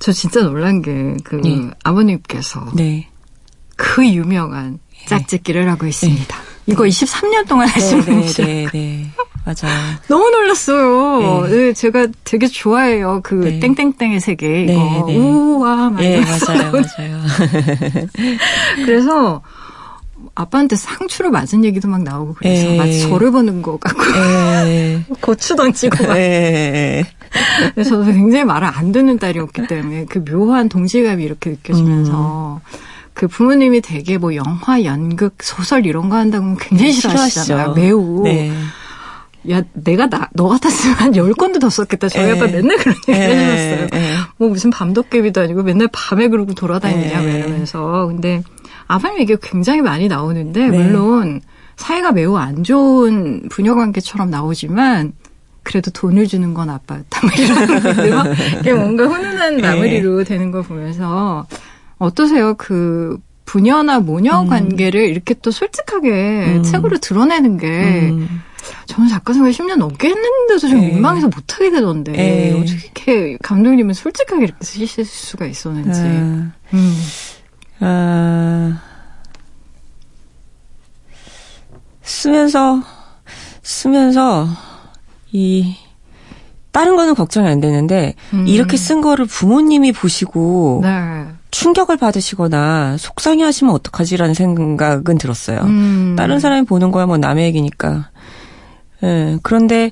저 0.00 0.12
진짜 0.12 0.42
놀란 0.42 0.82
게그 0.82 1.40
네. 1.42 1.70
아버님께서 1.82 2.66
네. 2.74 3.08
그 3.76 4.06
유명한 4.06 4.78
네. 5.00 5.06
짝짓기를 5.06 5.70
하고 5.70 5.86
있습니다. 5.86 6.36
네. 6.36 6.48
이거 6.66 6.84
23년 6.84 7.48
동안 7.48 7.68
하신 7.68 8.00
분이죠. 8.02 8.44
네, 8.44 8.66
네, 8.66 8.70
네. 8.72 9.10
맞아요. 9.44 9.74
너무 10.08 10.28
놀랐어요. 10.30 11.46
네. 11.46 11.56
네. 11.56 11.72
제가 11.72 12.08
되게 12.24 12.46
좋아해요. 12.46 13.20
그 13.22 13.34
네. 13.34 13.60
땡땡땡의 13.60 14.20
세계 14.20 14.64
이거 14.64 14.72
네, 15.06 15.12
네. 15.14 15.18
우와 15.18 15.90
네, 15.90 16.20
맞아요, 16.20 16.72
맞아요. 16.72 17.22
그래서 18.84 19.42
아빠한테 20.38 20.76
상추를 20.76 21.32
맞은 21.32 21.64
얘기도 21.64 21.88
막 21.88 22.04
나오고 22.04 22.34
그래서 22.34 22.68
에. 22.68 22.74
예. 22.74 22.76
마치 22.78 23.02
저를 23.02 23.32
보는 23.32 23.60
것 23.60 23.80
같고 23.80 24.00
예. 24.66 25.02
고추 25.20 25.56
던지고 25.56 26.06
막 26.06 26.16
에. 26.16 26.20
예. 26.20 27.04
그래서 27.74 27.90
저도 27.90 28.12
굉장히 28.12 28.44
말을 28.44 28.68
안 28.68 28.92
듣는 28.92 29.18
딸이었기 29.18 29.66
때문에 29.66 30.04
그 30.04 30.24
묘한 30.24 30.68
동질감이 30.68 31.24
이렇게 31.24 31.50
느껴지면서 31.50 32.60
음. 32.64 32.78
그 33.14 33.26
부모님이 33.26 33.80
되게 33.80 34.16
뭐 34.16 34.32
영화, 34.36 34.84
연극, 34.84 35.34
소설 35.42 35.84
이런 35.86 36.08
거 36.08 36.16
한다고 36.16 36.54
굉장히 36.54 36.92
싫어하시잖아요. 36.92 37.74
매우. 37.74 38.22
네. 38.22 38.52
야, 39.50 39.62
내가 39.72 40.08
나, 40.08 40.28
너 40.34 40.46
같았으면 40.46 40.96
한 40.96 41.12
10권도 41.12 41.60
더 41.60 41.68
썼겠다. 41.68 42.08
저희 42.10 42.28
에. 42.28 42.30
아빠 42.36 42.46
맨날 42.46 42.76
그런 42.76 42.94
얘기 43.08 43.20
해주셨어요. 43.20 43.88
뭐 44.36 44.50
무슨 44.50 44.70
밤도깨비도 44.70 45.40
아니고 45.40 45.64
맨날 45.64 45.88
밤에 45.92 46.28
그러고 46.28 46.54
돌아다니냐, 46.54 47.22
이러면서. 47.22 48.06
근데 48.06 48.44
아버님 48.88 49.20
얘기 49.20 49.36
굉장히 49.40 49.82
많이 49.82 50.08
나오는데 50.08 50.68
네. 50.68 50.76
물론 50.76 51.40
사이가 51.76 52.12
매우 52.12 52.36
안 52.36 52.64
좋은 52.64 53.48
부녀 53.50 53.74
관계처럼 53.74 54.30
나오지만 54.30 55.12
그래도 55.62 55.90
돈을 55.90 56.26
주는 56.26 56.54
건 56.54 56.70
아빠였다. 56.70 57.20
뭐 57.26 58.04
이런 58.04 58.34
이게 58.60 58.72
뭔가 58.72 59.04
훈훈한 59.04 59.56
네. 59.56 59.62
마무리로 59.62 60.24
되는 60.24 60.50
걸 60.50 60.62
보면서 60.62 61.46
어떠세요? 61.98 62.54
그 62.54 63.18
부녀나 63.44 64.00
모녀 64.00 64.42
음. 64.42 64.48
관계를 64.48 65.02
이렇게 65.02 65.34
또 65.40 65.50
솔직하게 65.50 66.08
음. 66.56 66.62
책으로 66.62 66.98
드러내는 66.98 67.58
게 67.58 67.66
음. 68.10 68.42
저는 68.86 69.08
작가 69.08 69.32
생활 69.32 69.52
10년 69.52 69.76
넘게 69.76 70.08
했는데도 70.08 70.58
좀 70.68 70.80
네. 70.80 70.88
민망해서 70.88 71.28
못하게 71.28 71.70
되던데 71.70 72.12
네. 72.12 72.52
어떻게 72.52 73.36
감독님은 73.42 73.94
솔직하게 73.94 74.44
이렇게 74.44 74.64
쓰실 74.64 75.04
수가 75.04 75.46
있었는지. 75.46 76.02
네. 76.02 76.08
음. 76.74 76.94
아, 77.80 78.80
쓰면서, 82.02 82.82
쓰면서, 83.62 84.48
이, 85.32 85.76
다른 86.72 86.96
거는 86.96 87.14
걱정이 87.14 87.48
안 87.48 87.60
되는데, 87.60 88.14
음. 88.32 88.46
이렇게 88.46 88.76
쓴 88.76 89.00
거를 89.00 89.26
부모님이 89.26 89.92
보시고, 89.92 90.80
네. 90.82 91.26
충격을 91.50 91.96
받으시거나 91.96 92.96
속상해 92.98 93.42
하시면 93.42 93.74
어떡하지라는 93.74 94.34
생각은 94.34 95.18
들었어요. 95.18 95.60
음. 95.60 96.14
다른 96.16 96.40
사람이 96.40 96.66
보는 96.66 96.90
거야 96.90 97.06
뭐 97.06 97.16
남의 97.16 97.46
얘기니까. 97.46 98.10
예, 99.02 99.38
그런데, 99.42 99.90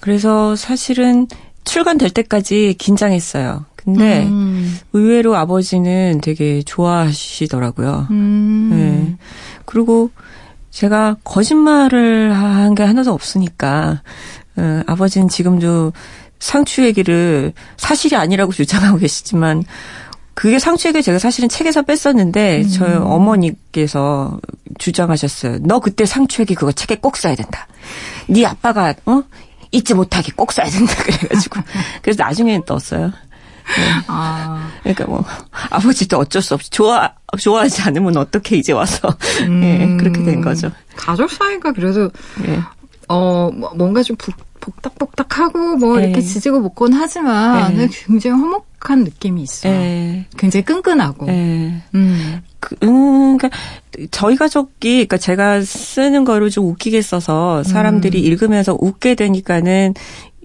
그래서 0.00 0.54
사실은 0.56 1.26
출간될 1.64 2.10
때까지 2.10 2.76
긴장했어요. 2.78 3.67
근데 3.84 4.24
음. 4.26 4.76
의외로 4.92 5.36
아버지는 5.36 6.20
되게 6.20 6.62
좋아하시더라고요. 6.62 8.08
음. 8.10 8.68
네. 8.72 9.16
그리고 9.64 10.10
제가 10.70 11.16
거짓말을 11.24 12.34
한 12.34 12.74
게 12.74 12.82
하나도 12.82 13.12
없으니까 13.12 14.02
어, 14.56 14.82
아버지는 14.86 15.28
지금도 15.28 15.92
상추 16.38 16.84
얘기를 16.84 17.52
사실이 17.76 18.14
아니라고 18.16 18.52
주장하고 18.52 18.98
계시지만 18.98 19.64
그게 20.34 20.58
상추 20.58 20.86
얘기 20.88 21.02
제가 21.02 21.18
사실은 21.18 21.48
책에서 21.48 21.82
뺐었는데 21.82 22.62
음. 22.62 22.68
저희 22.68 22.94
어머니께서 22.94 24.38
주장하셨어요. 24.78 25.58
너 25.62 25.80
그때 25.80 26.04
상추 26.04 26.42
얘기 26.42 26.54
그거 26.54 26.70
책에 26.72 26.96
꼭 26.96 27.16
써야 27.16 27.34
된다. 27.34 27.66
네 28.28 28.44
아빠가 28.44 28.94
어 29.06 29.22
잊지 29.72 29.94
못하게 29.94 30.32
꼭 30.36 30.52
써야 30.52 30.66
된다 30.70 30.94
그래가지고 31.02 31.60
그래서 32.02 32.22
나중에는 32.22 32.64
떴어요. 32.66 33.12
네. 33.76 34.02
아. 34.06 34.70
그러니까 34.82 35.04
뭐 35.06 35.24
아버지도 35.70 36.18
어쩔 36.18 36.40
수 36.42 36.54
없이 36.54 36.70
좋아 36.70 37.12
좋아하지 37.38 37.82
않으면 37.82 38.16
어떻게 38.16 38.56
이제 38.56 38.72
와서 38.72 39.14
음. 39.42 39.60
네, 39.60 39.96
그렇게 39.98 40.22
된 40.22 40.40
거죠. 40.40 40.70
가족 40.96 41.30
사이가 41.30 41.72
그래도 41.72 42.10
네. 42.42 42.58
어 43.08 43.50
뭐, 43.52 43.72
뭔가 43.74 44.02
좀 44.02 44.16
복, 44.16 44.34
복닥복닥하고 44.60 45.76
뭐 45.76 45.98
네. 45.98 46.04
이렇게 46.04 46.20
지지고 46.20 46.62
볶곤 46.62 46.92
하지만 46.94 47.76
네. 47.76 47.88
굉장히 48.06 48.40
화목한 48.40 49.04
느낌이 49.04 49.42
있어요. 49.42 49.72
네. 49.72 50.26
굉장히 50.36 50.64
끈끈하고. 50.64 51.26
네. 51.26 51.82
음. 51.94 52.42
그, 52.60 52.74
음, 52.82 53.38
그러니까 53.38 53.50
저희 54.10 54.36
가족이 54.36 55.06
그러니까 55.06 55.16
제가 55.16 55.62
쓰는 55.62 56.24
거를 56.24 56.50
좀 56.50 56.66
웃기게 56.66 57.02
써서 57.02 57.62
사람들이 57.62 58.18
음. 58.20 58.24
읽으면서 58.24 58.76
웃게 58.78 59.14
되니까는 59.14 59.94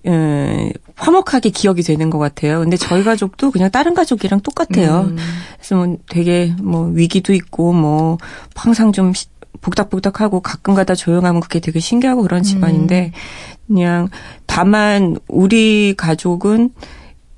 음, 0.05 0.69
화목하게 0.95 1.49
기억이 1.49 1.82
되는 1.82 2.10
것 2.10 2.19
같아요. 2.19 2.60
근데 2.60 2.77
저희 2.77 3.03
가족도 3.03 3.51
그냥 3.51 3.71
다른 3.71 3.93
가족이랑 3.93 4.41
똑같아요. 4.41 5.08
음. 5.10 5.17
그래서 5.58 5.75
뭐 5.75 5.97
되게 6.10 6.53
뭐 6.62 6.86
위기도 6.88 7.34
있고 7.34 7.73
뭐 7.73 8.17
항상 8.56 8.91
좀 8.91 9.13
복닥복닥하고 9.62 10.41
가끔가다 10.41 10.95
조용하면 10.95 11.41
그게 11.41 11.60
되게 11.60 11.79
신기하고 11.79 12.21
그런 12.21 12.43
집안인데 12.43 13.12
음. 13.13 13.73
그냥 13.73 14.10
다만 14.45 15.17
우리 15.27 15.95
가족은 15.97 16.69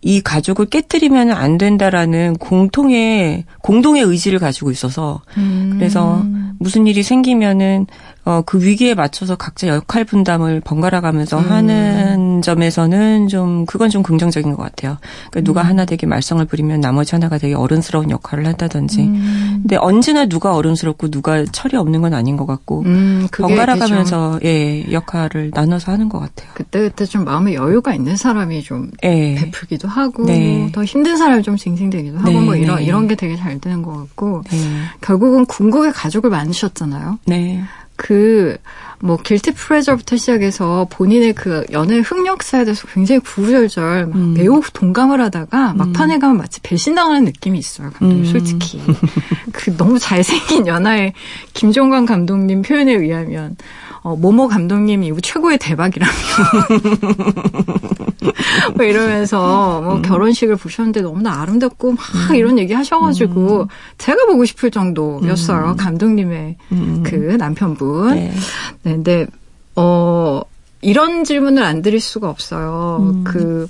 이 0.01 0.21
가족을 0.21 0.67
깨뜨리면 0.67 1.31
안 1.31 1.57
된다라는 1.57 2.35
공통의 2.35 3.45
공동의 3.61 4.03
의지를 4.03 4.37
가지고 4.39 4.69
있어서 4.69 5.21
음. 5.37 5.75
그래서 5.77 6.23
무슨 6.59 6.85
일이 6.87 7.01
생기면은 7.03 7.87
어, 8.25 8.41
그 8.43 8.59
위기에 8.59 8.95
맞춰서 8.95 9.35
각자 9.35 9.67
역할 9.67 10.03
분담을 10.03 10.59
번갈아 10.59 10.99
가면서 10.99 11.37
음. 11.37 11.51
하는 11.51 12.41
점에서는 12.41 13.27
좀, 13.27 13.67
그건 13.67 13.91
좀 13.91 14.01
긍정적인 14.01 14.55
것 14.55 14.63
같아요. 14.63 14.97
그러니까 15.29 15.39
음. 15.39 15.43
누가 15.43 15.61
하나 15.61 15.85
되게 15.85 16.07
말썽을 16.07 16.45
부리면 16.45 16.81
나머지 16.81 17.13
하나가 17.13 17.37
되게 17.37 17.53
어른스러운 17.53 18.09
역할을 18.09 18.47
한다든지. 18.47 19.01
음. 19.01 19.59
근데 19.61 19.75
언제나 19.75 20.25
누가 20.25 20.55
어른스럽고 20.55 21.11
누가 21.11 21.45
철이 21.45 21.77
없는 21.77 22.01
건 22.01 22.15
아닌 22.15 22.35
것 22.35 22.47
같고. 22.47 22.81
음, 22.87 23.27
번갈아 23.31 23.75
가면서, 23.77 24.39
예, 24.43 24.91
역할을 24.91 25.51
나눠서 25.53 25.91
하는 25.91 26.09
것 26.09 26.19
같아요. 26.19 26.49
그때그때 26.55 27.05
좀 27.05 27.25
마음의 27.25 27.53
여유가 27.53 27.93
있는 27.93 28.17
사람이 28.17 28.63
좀 28.63 28.89
예. 29.03 29.35
베풀기도 29.35 29.87
하고, 29.87 30.25
네. 30.25 30.71
더 30.71 30.83
힘든 30.83 31.15
사람이 31.15 31.43
좀 31.43 31.57
징징대기도 31.57 32.17
하고, 32.17 32.31
네. 32.31 32.39
뭐 32.39 32.55
이런, 32.55 32.77
네. 32.77 32.85
이런 32.85 33.07
게 33.07 33.13
되게 33.13 33.35
잘 33.35 33.59
되는 33.59 33.83
것 33.83 33.95
같고. 33.95 34.41
네. 34.49 34.57
결국은 35.01 35.45
궁극의 35.45 35.93
가족을 35.93 36.31
만드셨잖아요. 36.31 37.19
네. 37.27 37.61
그, 37.95 38.57
뭐, 38.99 39.17
길티 39.17 39.51
프레저부터 39.51 40.17
시작해서 40.17 40.87
본인의 40.89 41.33
그 41.33 41.65
연애 41.71 41.99
흑역사에 41.99 42.65
대해서 42.65 42.87
굉장히 42.87 43.19
구구절절 43.19 44.11
음. 44.13 44.33
매우 44.35 44.61
동감을 44.73 45.21
하다가 45.21 45.71
음. 45.71 45.77
막판에 45.77 46.19
가면 46.19 46.37
마치 46.37 46.61
배신당하는 46.61 47.25
느낌이 47.25 47.57
있어요, 47.57 47.91
감독님, 47.91 48.25
음. 48.25 48.31
솔직히. 48.31 48.81
그 49.51 49.75
너무 49.77 49.99
잘생긴 49.99 50.67
연하의 50.67 51.13
김종관 51.53 52.05
감독님 52.05 52.61
표현에 52.61 52.93
의하면, 52.93 53.55
어, 54.05 54.15
모모 54.15 54.47
감독님 54.47 55.01
이후 55.01 55.19
최고의 55.19 55.57
대박이라며. 55.57 56.13
뭐 58.77 58.85
이러면서 58.85 59.81
뭐 59.81 59.95
음. 59.95 60.03
결혼식을 60.03 60.57
보셨는데 60.57 61.01
너무나 61.01 61.41
아름답고 61.41 61.93
막 61.93 61.99
음. 62.29 62.35
이런 62.35 62.59
얘기 62.59 62.73
하셔가지고 62.73 63.63
음. 63.63 63.67
제가 63.97 64.27
보고 64.27 64.45
싶을 64.45 64.69
정도였어요. 64.69 65.71
음. 65.71 65.75
감독님의 65.75 66.57
음. 66.71 67.03
그 67.03 67.15
남편분. 67.15 68.13
네. 68.13 68.31
네, 68.83 68.93
근데, 68.93 69.25
어, 69.75 70.41
이런 70.81 71.23
질문을 71.23 71.63
안 71.63 71.81
드릴 71.81 71.99
수가 71.99 72.29
없어요. 72.29 72.99
음. 73.01 73.23
그, 73.23 73.67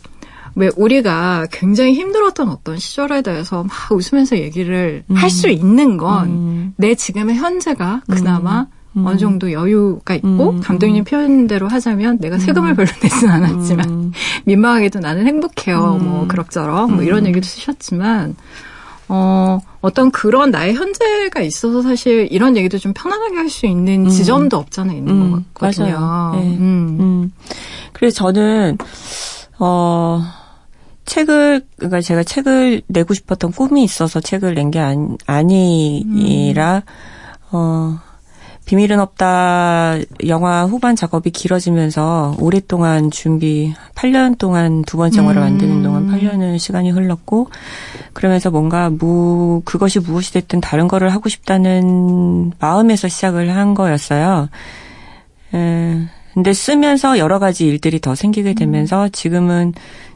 왜 0.56 0.70
우리가 0.76 1.48
굉장히 1.50 1.94
힘들었던 1.94 2.50
어떤 2.50 2.78
시절에 2.78 3.22
대해서 3.22 3.64
막 3.64 3.72
웃으면서 3.90 4.38
얘기를 4.38 5.06
음. 5.10 5.16
할수 5.16 5.48
있는 5.48 5.96
건내 5.96 6.28
음. 6.28 6.74
지금의 6.98 7.36
현재가 7.36 8.02
그나마 8.10 8.68
음. 8.98 9.06
어느 9.06 9.18
정도 9.18 9.52
여유가 9.52 10.16
있고 10.16 10.52
음. 10.52 10.60
감독님 10.62 11.04
표현대로 11.04 11.68
하자면 11.68 12.20
내가 12.20 12.38
세금을 12.38 12.72
음. 12.72 12.76
별로 12.78 12.90
내진 13.02 13.30
않았지만 13.30 13.90
음. 13.90 14.12
민망하게도 14.46 15.00
나는 15.00 15.28
행복해요. 15.28 15.98
뭐 16.02 16.24
음. 16.24 16.28
그럭저럭 16.28 16.92
뭐 16.92 17.04
이런 17.04 17.26
얘기도 17.26 17.46
쓰셨지만 17.46 18.36
어 19.08 19.60
어떤 19.82 20.10
그런 20.12 20.50
나의 20.50 20.74
현재가 20.74 21.42
있어서 21.42 21.82
사실 21.84 22.28
이런 22.32 22.58
얘기도 22.58 22.78
좀 22.80 22.92
편안하게 22.94 23.36
할 23.38 23.50
수 23.50 23.68
있는 23.68 24.10
지점도 24.10 24.58
없잖아요 24.58 24.98
있는 24.98 25.32
것 25.32 25.44
같거든요. 25.54 26.00
맞아요. 26.00 26.32
네. 26.42 27.30
그래서 27.94 28.16
저는 28.16 28.78
어. 29.60 30.22
책을 31.06 31.62
그러니까 31.78 32.02
제가 32.02 32.24
책을 32.24 32.82
내고 32.88 33.14
싶었던 33.14 33.52
꿈이 33.52 33.84
있어서 33.84 34.20
책을 34.20 34.56
낸 34.56 34.72
게 34.72 34.80
아니, 34.80 35.16
아니라 35.28 36.82
어 37.52 38.00
비밀은 38.66 39.00
없다 39.00 39.98
영화 40.28 40.66
후반 40.66 40.96
작업이 40.96 41.30
길어지면서 41.30 42.36
오랫동안 42.40 43.12
준비 43.12 43.74
8년 43.94 44.38
동안 44.38 44.84
두 44.84 44.98
번째 44.98 45.20
영화를 45.20 45.42
음. 45.42 45.44
만드는 45.44 45.84
동안 45.84 46.08
8년의 46.08 46.58
시간이 46.58 46.90
흘렀고 46.90 47.50
그러면서 48.14 48.50
뭔가 48.50 48.90
무 48.90 49.62
그것이 49.66 50.00
무엇이 50.00 50.34
됐든 50.34 50.62
다른 50.62 50.88
거를 50.88 51.10
하고 51.10 51.30
싶다는 51.30 52.54
마음에서 52.60 53.08
시작을 53.08 53.56
한 53.56 53.76
거였어요. 53.76 54.50
에, 55.54 56.02
근데 56.34 56.52
쓰면서 56.52 57.20
여러 57.20 57.40
가지 57.40 57.68
일들이 57.68 58.02
더 58.02 58.16
생기게 58.16 58.56
되면서 58.56 59.10
지금은 59.10 59.74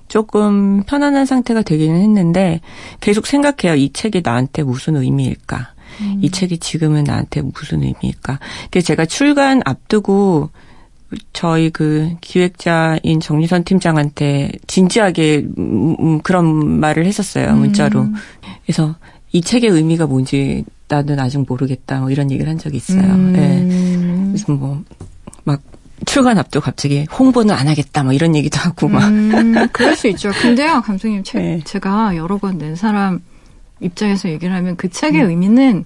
조금 0.07 0.83
편안한 0.83 1.25
상태가 1.27 1.61
되기는 1.61 2.01
했는데 2.01 2.61
계속 2.99 3.27
생각해요. 3.27 3.75
이 3.75 3.93
책이 3.93 4.21
나한테 4.25 4.63
무슨 4.63 4.95
의미일까? 4.95 5.73
음. 6.01 6.19
이 6.21 6.29
책이 6.29 6.59
지금은 6.59 7.03
나한테 7.03 7.41
무슨 7.41 7.83
의미일까? 7.83 8.39
그래서 8.71 8.87
제가 8.87 9.05
출간 9.05 9.61
앞두고 9.65 10.49
저희 11.33 11.69
그 11.71 12.11
기획자인 12.21 13.19
정리선 13.19 13.63
팀장한테 13.63 14.51
진지하게 14.67 15.47
음, 15.57 15.95
음, 15.99 16.21
그런 16.21 16.79
말을 16.79 17.05
했었어요 17.05 17.55
문자로. 17.55 18.01
음. 18.01 18.13
그래서 18.65 18.95
이 19.31 19.41
책의 19.41 19.69
의미가 19.69 20.07
뭔지 20.07 20.65
나는 20.87 21.19
아직 21.19 21.43
모르겠다. 21.47 21.99
뭐 22.01 22.11
이런 22.11 22.31
얘기를 22.31 22.49
한 22.49 22.57
적이 22.57 22.77
있어요. 22.77 23.01
음. 23.01 23.33
네. 23.33 24.31
그래서 24.31 24.53
뭐 24.53 24.83
막 25.43 25.61
출간 26.05 26.37
앞두고 26.37 26.63
갑자기 26.63 27.05
홍보는 27.05 27.53
안 27.53 27.67
하겠다. 27.67 28.03
뭐 28.03 28.13
이런 28.13 28.35
얘기도 28.35 28.59
하고 28.59 28.87
막. 28.87 29.07
음, 29.07 29.67
그럴 29.71 29.95
수 29.95 30.07
있죠. 30.09 30.31
근데요, 30.41 30.81
감독님, 30.81 31.23
책, 31.23 31.41
네. 31.41 31.59
제가 31.65 32.15
여러 32.15 32.37
번낸 32.37 32.75
사람 32.75 33.19
입장에서 33.81 34.29
얘기를 34.29 34.53
하면 34.55 34.75
그 34.75 34.89
책의 34.89 35.23
음. 35.23 35.29
의미는 35.29 35.85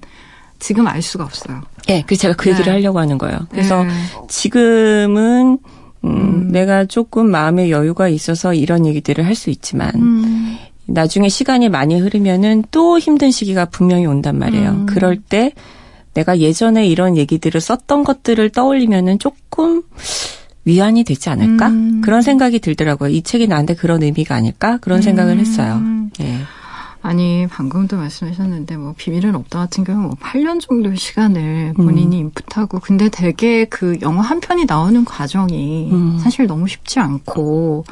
지금 0.60 0.88
알 0.88 1.02
수가 1.02 1.24
없어요. 1.26 1.62
예, 1.90 1.96
네, 1.96 2.04
그래서 2.06 2.22
제가 2.24 2.36
그 2.36 2.50
얘기를 2.50 2.66
네. 2.66 2.72
하려고 2.72 3.00
하는 3.00 3.18
거예요. 3.18 3.40
그래서 3.52 3.84
네. 3.84 3.92
지금은 4.30 5.58
음, 6.06 6.10
음, 6.10 6.48
내가 6.52 6.86
조금 6.86 7.30
마음의 7.30 7.72
여유가 7.72 8.08
있어서 8.08 8.54
이런 8.54 8.86
얘기들을 8.86 9.26
할 9.26 9.36
수 9.36 9.50
있지만 9.50 9.92
음. 9.96 10.58
나중에 10.86 11.30
시간이 11.30 11.70
많이 11.70 12.00
흐르면은 12.00 12.64
또 12.72 13.00
힘든 13.00 13.32
시기가 13.32 13.66
분명히 13.66 14.06
온단 14.06 14.38
말이에요. 14.38 14.70
음. 14.70 14.86
그럴 14.86 15.18
때 15.18 15.54
내가 16.14 16.40
예전에 16.40 16.86
이런 16.88 17.18
얘기들을 17.18 17.60
썼던 17.60 18.04
것들을 18.04 18.50
떠올리면은 18.52 19.18
조금 19.20 19.82
위안이 20.66 21.04
되지 21.04 21.30
않을까? 21.30 21.70
음. 21.70 22.02
그런 22.04 22.22
생각이 22.22 22.60
들더라고요. 22.60 23.10
이 23.10 23.22
책이 23.22 23.48
나한테 23.48 23.76
그런 23.76 24.04
의미가 24.04 24.36
아닐까? 24.36 24.78
그런 24.80 25.02
생각을 25.02 25.40
했어요. 25.40 25.82
예. 26.22 26.38
아니 27.04 27.48
방금도 27.48 27.98
말씀하셨는데 27.98 28.78
뭐 28.78 28.94
비밀은 28.98 29.36
없다 29.36 29.60
같은 29.60 29.84
경우 29.84 30.04
뭐 30.04 30.12
8년 30.12 30.62
정도의 30.62 30.96
시간을 30.96 31.74
본인이 31.74 32.22
음. 32.22 32.32
인풋하고 32.32 32.80
근데 32.80 33.10
되게 33.10 33.66
그 33.66 33.98
영화 34.02 34.22
한 34.22 34.40
편이 34.40 34.66
나오는 34.66 35.04
과정이 35.04 35.92
음. 35.92 36.18
사실 36.20 36.48
너무 36.48 36.66
쉽지 36.66 37.02
않고 37.02 37.84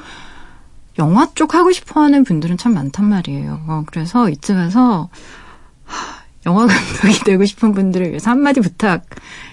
영화 0.97 1.27
쪽 1.35 1.55
하고 1.55 1.73
싶어하는 1.73 2.23
분들은 2.23 2.55
참 2.57 2.73
많단 2.73 3.05
말이에요. 3.05 3.59
어, 3.67 3.83
그래서 3.85 4.29
이쯤에서 4.29 5.09
영화 6.45 6.65
감독이 6.67 7.25
되고 7.25 7.43
싶은 7.43 7.73
분들을 7.73 8.09
위해서 8.09 8.29
한마디 8.29 8.61
부탁 8.61 9.03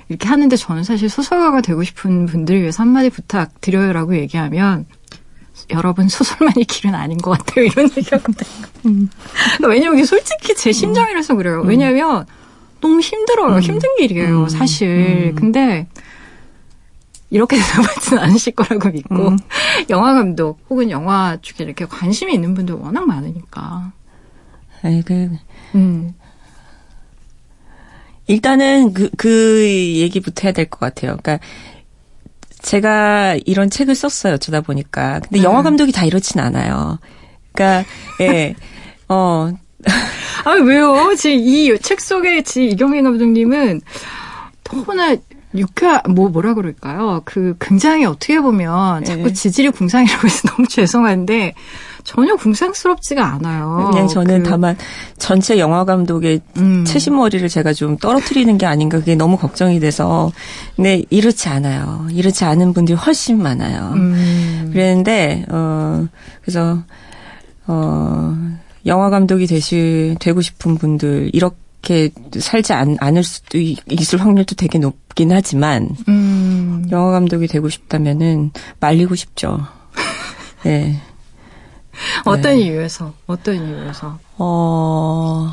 이렇게 0.08 0.28
하는데 0.28 0.54
저는 0.54 0.84
사실 0.84 1.08
소설가가 1.08 1.62
되고 1.62 1.82
싶은 1.82 2.26
분들을 2.26 2.60
위해서 2.60 2.84
한마디 2.84 3.10
부탁 3.10 3.60
드려요라고 3.60 4.16
얘기하면 4.16 4.86
여러분 5.70 6.08
소설만이 6.08 6.64
길은 6.64 6.94
아닌 6.94 7.18
것 7.18 7.30
같아요. 7.38 7.64
이런 7.66 7.88
얘기하거든요. 7.96 8.68
음. 8.86 9.08
왜냐면 9.68 9.98
이게 9.98 10.06
솔직히 10.06 10.54
제 10.54 10.72
심정이라서 10.72 11.34
그래요. 11.34 11.62
음. 11.62 11.68
왜냐면 11.68 12.26
너무 12.80 13.00
힘들어요. 13.00 13.56
음. 13.56 13.60
힘든 13.60 13.88
길이에요, 13.96 14.42
음. 14.44 14.48
사실. 14.48 15.32
음. 15.32 15.34
근데 15.34 15.88
이렇게 17.30 17.56
대답하지는 17.60 18.22
않으실 18.22 18.54
거라고 18.54 18.88
믿고 18.90 19.28
음. 19.28 19.38
영화 19.90 20.14
감독 20.14 20.58
혹은 20.70 20.90
영화 20.90 21.36
쪽에 21.42 21.64
이렇게 21.64 21.84
관심이 21.84 22.32
있는 22.32 22.54
분들 22.54 22.74
워낙 22.76 23.06
많으니까. 23.06 23.92
아이 24.82 25.02
그 25.02 25.28
음. 25.74 26.14
일단은 28.26 28.92
그, 28.92 29.10
그 29.16 29.66
얘기부터 29.66 30.42
해야 30.44 30.52
될 30.52 30.66
것 30.68 30.78
같아요. 30.80 31.16
그러니까 31.20 31.38
제가 32.68 33.38
이런 33.46 33.70
책을 33.70 33.94
썼어요. 33.94 34.34
어쩌다 34.34 34.60
보니까. 34.60 35.20
근데 35.20 35.38
네. 35.38 35.42
영화 35.42 35.62
감독이 35.62 35.90
다 35.90 36.04
이렇진 36.04 36.38
않아요. 36.38 36.98
그러니까 37.52 37.88
예. 38.20 38.54
어. 39.08 39.50
아 40.44 40.50
왜요? 40.52 41.14
지금 41.16 41.38
이 41.38 41.78
책 41.78 42.00
속에 42.00 42.42
지 42.42 42.66
이경민 42.66 43.04
감독님은 43.04 43.80
너무나 44.64 45.16
유쾌 45.58 46.00
뭐 46.08 46.28
뭐라 46.28 46.54
그럴까요? 46.54 47.22
그 47.24 47.56
굉장히 47.60 48.04
어떻게 48.04 48.40
보면 48.40 49.04
자꾸 49.04 49.24
네. 49.24 49.32
지질이 49.32 49.70
궁상이라고 49.70 50.26
해서 50.26 50.48
너무 50.54 50.68
죄송한데 50.68 51.54
전혀 52.04 52.36
궁상스럽지가 52.36 53.24
않아요. 53.34 53.90
그냥 53.90 54.08
저는 54.08 54.42
그, 54.42 54.48
다만 54.48 54.76
전체 55.18 55.58
영화 55.58 55.84
감독의 55.84 56.40
음. 56.56 56.84
채신머리를 56.86 57.46
제가 57.48 57.72
좀 57.72 57.98
떨어뜨리는 57.98 58.56
게 58.56 58.64
아닌가 58.64 58.98
그게 58.98 59.14
너무 59.14 59.36
걱정이 59.36 59.78
돼서 59.80 60.32
근데 60.76 61.02
이렇지 61.10 61.48
않아요. 61.48 62.06
이렇지 62.10 62.44
않은 62.44 62.72
분들이 62.72 62.96
훨씬 62.96 63.42
많아요. 63.42 63.92
음. 63.94 64.70
그랬는데 64.72 65.44
어 65.50 66.06
그래서 66.40 66.82
어 67.66 68.36
영화 68.86 69.10
감독이 69.10 69.46
되시 69.46 70.16
되고 70.18 70.40
싶은 70.40 70.76
분들 70.76 71.30
이렇게 71.34 71.56
살지 72.38 72.72
않, 72.72 72.96
않을 73.00 73.22
수도 73.22 73.58
있을 73.58 74.20
확률도 74.20 74.54
되게 74.54 74.78
높긴 74.78 75.32
하지만 75.32 75.90
음. 76.08 76.86
영화 76.90 77.12
감독이 77.12 77.46
되고 77.46 77.68
싶다면은 77.68 78.52
말리고 78.80 79.14
싶죠. 79.14 79.60
네. 80.64 81.00
어떤 82.24 82.56
네. 82.56 82.62
이유에서? 82.62 83.12
어떤 83.26 83.56
이유에서? 83.56 84.18
어. 84.38 85.50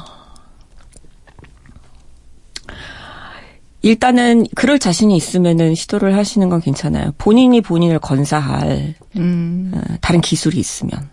일단은 3.81 4.47
그럴 4.55 4.79
자신이 4.79 5.15
있으면은 5.15 5.75
시도를 5.75 6.17
하시는 6.17 6.49
건 6.49 6.59
괜찮아요. 6.59 7.11
본인이 7.19 7.61
본인을 7.61 7.99
건사할 7.99 8.95
음. 9.15 9.71
어, 9.75 9.95
다른 10.01 10.21
기술이 10.21 10.57
있으면 10.57 11.07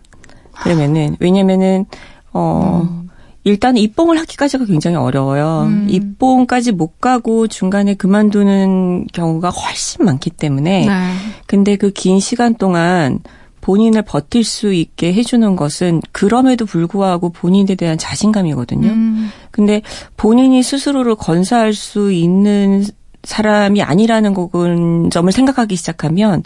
그러면은 0.53 1.15
왜냐면은 1.19 1.85
어 2.31 2.81
음. 2.83 3.02
일단 3.45 3.75
입봉을 3.77 4.17
하기까지가 4.19 4.65
굉장히 4.65 4.95
어려워요. 4.97 5.65
음. 5.67 5.87
입봉까지 5.89 6.71
못 6.71 7.01
가고 7.01 7.47
중간에 7.47 7.93
그만두는 7.93 9.07
경우가 9.13 9.49
훨씬 9.49 10.05
많기 10.05 10.29
때문에 10.29 10.85
네. 10.85 11.13
근데 11.45 11.75
그 11.75 11.91
긴 11.91 12.19
시간 12.19 12.55
동안 12.55 13.19
본인을 13.61 14.01
버틸 14.01 14.43
수 14.43 14.73
있게 14.73 15.13
해주는 15.13 15.55
것은 15.55 16.01
그럼에도 16.11 16.65
불구하고 16.65 17.29
본인에 17.29 17.75
대한 17.75 17.97
자신감이거든요. 17.97 18.89
음. 18.89 19.29
근데 19.51 19.81
본인이 20.17 20.61
스스로를 20.61 21.15
건사할 21.15 21.73
수 21.73 22.11
있는 22.11 22.83
사람이 23.23 23.81
아니라는 23.81 24.33
거군 24.33 25.09
점을 25.11 25.31
생각하기 25.31 25.77
시작하면 25.77 26.43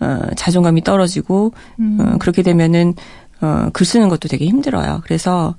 어, 0.00 0.20
자존감이 0.36 0.82
떨어지고 0.82 1.52
음. 1.80 1.98
어, 2.00 2.16
그렇게 2.18 2.42
되면은 2.42 2.94
어, 3.42 3.68
글 3.74 3.84
쓰는 3.84 4.08
것도 4.08 4.28
되게 4.28 4.46
힘들어요. 4.46 5.02
그래서 5.04 5.54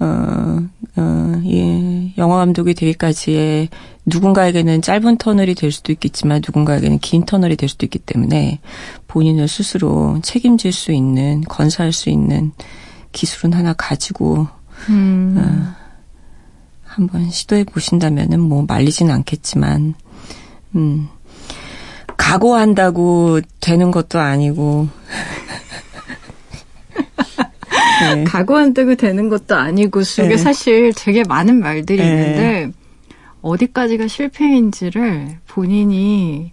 어, 0.00 0.58
어, 0.96 1.42
예, 1.46 2.12
영화 2.18 2.36
감독이 2.36 2.74
되기까지의 2.74 3.68
누군가에게는 4.06 4.80
짧은 4.80 5.18
터널이 5.18 5.54
될 5.54 5.72
수도 5.72 5.92
있겠지만 5.92 6.40
누군가에게는 6.46 6.98
긴 7.00 7.26
터널이 7.26 7.56
될 7.56 7.68
수도 7.68 7.84
있기 7.86 7.98
때문에 7.98 8.60
본인을 9.08 9.48
스스로 9.48 10.20
책임질 10.22 10.72
수 10.72 10.92
있는, 10.92 11.42
건사할 11.42 11.92
수 11.92 12.10
있는 12.10 12.52
기술은 13.12 13.52
하나 13.54 13.72
가지고, 13.72 14.46
음. 14.88 15.36
어, 15.36 15.88
한번 16.84 17.30
시도해 17.30 17.64
보신다면은 17.64 18.40
뭐 18.40 18.64
말리진 18.66 19.10
않겠지만, 19.10 19.94
음, 20.76 21.08
각오한다고 22.16 23.40
되는 23.60 23.90
것도 23.90 24.20
아니고, 24.20 24.88
네. 28.00 28.24
각오한다고 28.24 28.94
되는 28.96 29.28
것도 29.28 29.56
아니고 29.56 30.02
속에 30.02 30.28
네. 30.28 30.36
사실 30.36 30.92
되게 30.96 31.22
많은 31.24 31.60
말들이 31.60 31.98
네. 31.98 32.08
있는데 32.08 32.70
어디까지가 33.42 34.08
실패인지를 34.08 35.38
본인이 35.46 36.52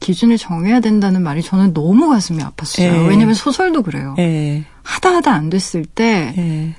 기준을 0.00 0.36
정해야 0.38 0.80
된다는 0.80 1.22
말이 1.22 1.42
저는 1.42 1.74
너무 1.74 2.08
가슴이 2.08 2.42
아팠어요. 2.42 2.90
네. 2.90 3.08
왜냐면 3.08 3.34
소설도 3.34 3.82
그래요. 3.82 4.14
네. 4.16 4.64
하다 4.82 5.16
하다 5.16 5.32
안 5.32 5.50
됐을 5.50 5.84
때 5.84 6.32
네. 6.36 6.74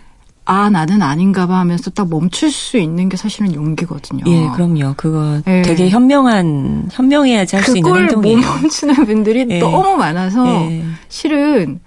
아, 0.46 0.70
나는 0.70 1.02
아닌가 1.02 1.48
봐 1.48 1.60
하면서 1.60 1.90
딱 1.90 2.10
멈출 2.10 2.52
수 2.52 2.78
있는 2.78 3.08
게 3.08 3.16
사실은 3.16 3.56
용기거든요. 3.56 4.26
예, 4.28 4.50
그럼요. 4.54 4.94
그거 4.98 5.42
예. 5.48 5.62
되게 5.62 5.90
현명한, 5.90 6.90
현명해야지 6.92 7.56
할 7.56 7.64
수 7.64 7.78
있는 7.78 7.96
행동이에요. 7.96 8.22
그걸 8.22 8.42
못 8.42 8.62
멈추는 8.62 9.06
분들이 9.06 9.46
예. 9.50 9.60
너무 9.60 9.96
많아서 9.96 10.46
예. 10.70 10.84
실은 11.08 11.80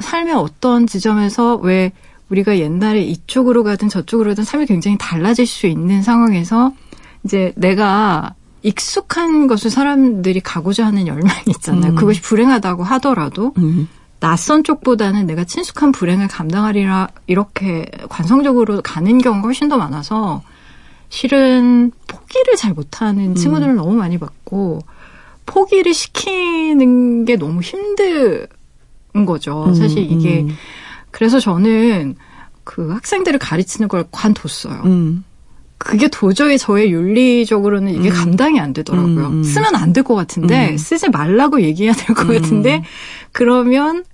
삶의 0.00 0.34
어떤 0.34 0.86
지점에서 0.86 1.56
왜 1.56 1.92
우리가 2.30 2.58
옛날에 2.58 3.02
이쪽으로 3.02 3.64
가든 3.64 3.88
저쪽으로 3.88 4.30
가든 4.30 4.44
삶이 4.44 4.66
굉장히 4.66 4.96
달라질 4.98 5.46
수 5.46 5.66
있는 5.66 6.02
상황에서 6.02 6.72
이제 7.24 7.52
내가 7.56 8.34
익숙한 8.62 9.46
것을 9.46 9.70
사람들이 9.70 10.40
가고자 10.40 10.86
하는 10.86 11.06
열망이 11.06 11.44
있잖아요. 11.48 11.92
음. 11.92 11.96
그것이 11.96 12.20
불행하다고 12.20 12.84
하더라도 12.84 13.54
음. 13.58 13.88
낯선 14.20 14.62
쪽보다는 14.64 15.26
내가 15.26 15.44
친숙한 15.44 15.92
불행을 15.92 16.28
감당하리라 16.28 17.08
이렇게 17.26 17.86
관성적으로 18.08 18.82
가는 18.82 19.18
경우가 19.18 19.48
훨씬 19.48 19.68
더 19.68 19.78
많아서 19.78 20.42
실은 21.08 21.90
포기를 22.06 22.54
잘 22.56 22.74
못하는 22.74 23.34
친구들을 23.34 23.72
음. 23.72 23.76
너무 23.76 23.94
많이 23.94 24.18
봤고 24.18 24.80
포기를 25.46 25.94
시키는 25.94 27.24
게 27.24 27.36
너무 27.36 27.62
힘들 27.62 28.46
거죠. 29.26 29.64
음, 29.68 29.74
사실 29.74 29.98
이게 30.10 30.40
음. 30.42 30.48
그래서 31.10 31.40
저는 31.40 32.16
그 32.64 32.90
학생들을 32.92 33.38
가르치는 33.38 33.88
걸 33.88 34.04
관뒀어요. 34.10 34.82
음. 34.84 35.24
그게 35.78 36.08
도저히 36.08 36.58
저의 36.58 36.92
윤리적으로는 36.92 37.94
이게 37.94 38.10
음. 38.10 38.14
감당이 38.14 38.60
안 38.60 38.72
되더라고요. 38.74 39.26
음, 39.26 39.32
음. 39.38 39.42
쓰면 39.42 39.74
안 39.74 39.92
될 39.92 40.02
것 40.04 40.14
같은데 40.14 40.76
쓰지 40.76 41.08
말라고 41.08 41.62
얘기해야 41.62 41.92
될 41.94 42.14
것 42.14 42.26
같은데 42.28 42.82
그러면 43.32 44.04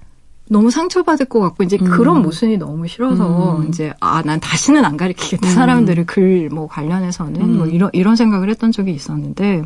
너무 0.48 0.70
상처받을 0.70 1.26
것 1.26 1.40
같고 1.40 1.64
이제 1.64 1.76
그런 1.76 2.22
모습이 2.22 2.56
너무 2.56 2.86
싫어서 2.86 3.64
이제 3.68 3.92
아 3.98 4.22
난 4.22 4.38
다시는 4.38 4.84
안 4.84 4.96
가르치겠다 4.96 5.50
사람들을 5.50 6.06
글 6.06 6.48
뭐 6.52 6.68
관련해서는 6.68 7.56
뭐 7.56 7.66
이런 7.66 7.90
이런 7.92 8.14
생각을 8.14 8.48
했던 8.48 8.70
적이 8.70 8.92
있었는데 8.92 9.64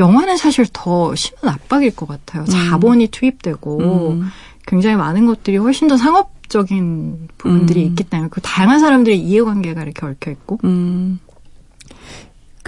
영화는 0.00 0.36
사실 0.36 0.66
더 0.72 1.14
심한 1.14 1.54
압박일 1.54 1.94
것 1.96 2.06
같아요. 2.06 2.42
음. 2.42 2.46
자본이 2.46 3.08
투입되고 3.08 3.78
음. 3.78 4.28
굉장히 4.66 4.96
많은 4.96 5.26
것들이 5.26 5.56
훨씬 5.56 5.88
더 5.88 5.96
상업 5.96 6.32
적인 6.48 7.28
부분들이 7.36 7.82
음. 7.82 7.88
있기 7.88 8.04
때문에 8.04 8.30
그 8.30 8.40
다양한 8.40 8.80
사람들의 8.80 9.18
이해관계가 9.18 9.82
이렇게 9.82 10.06
얽혀 10.06 10.30
있고. 10.30 10.58
음. 10.64 11.20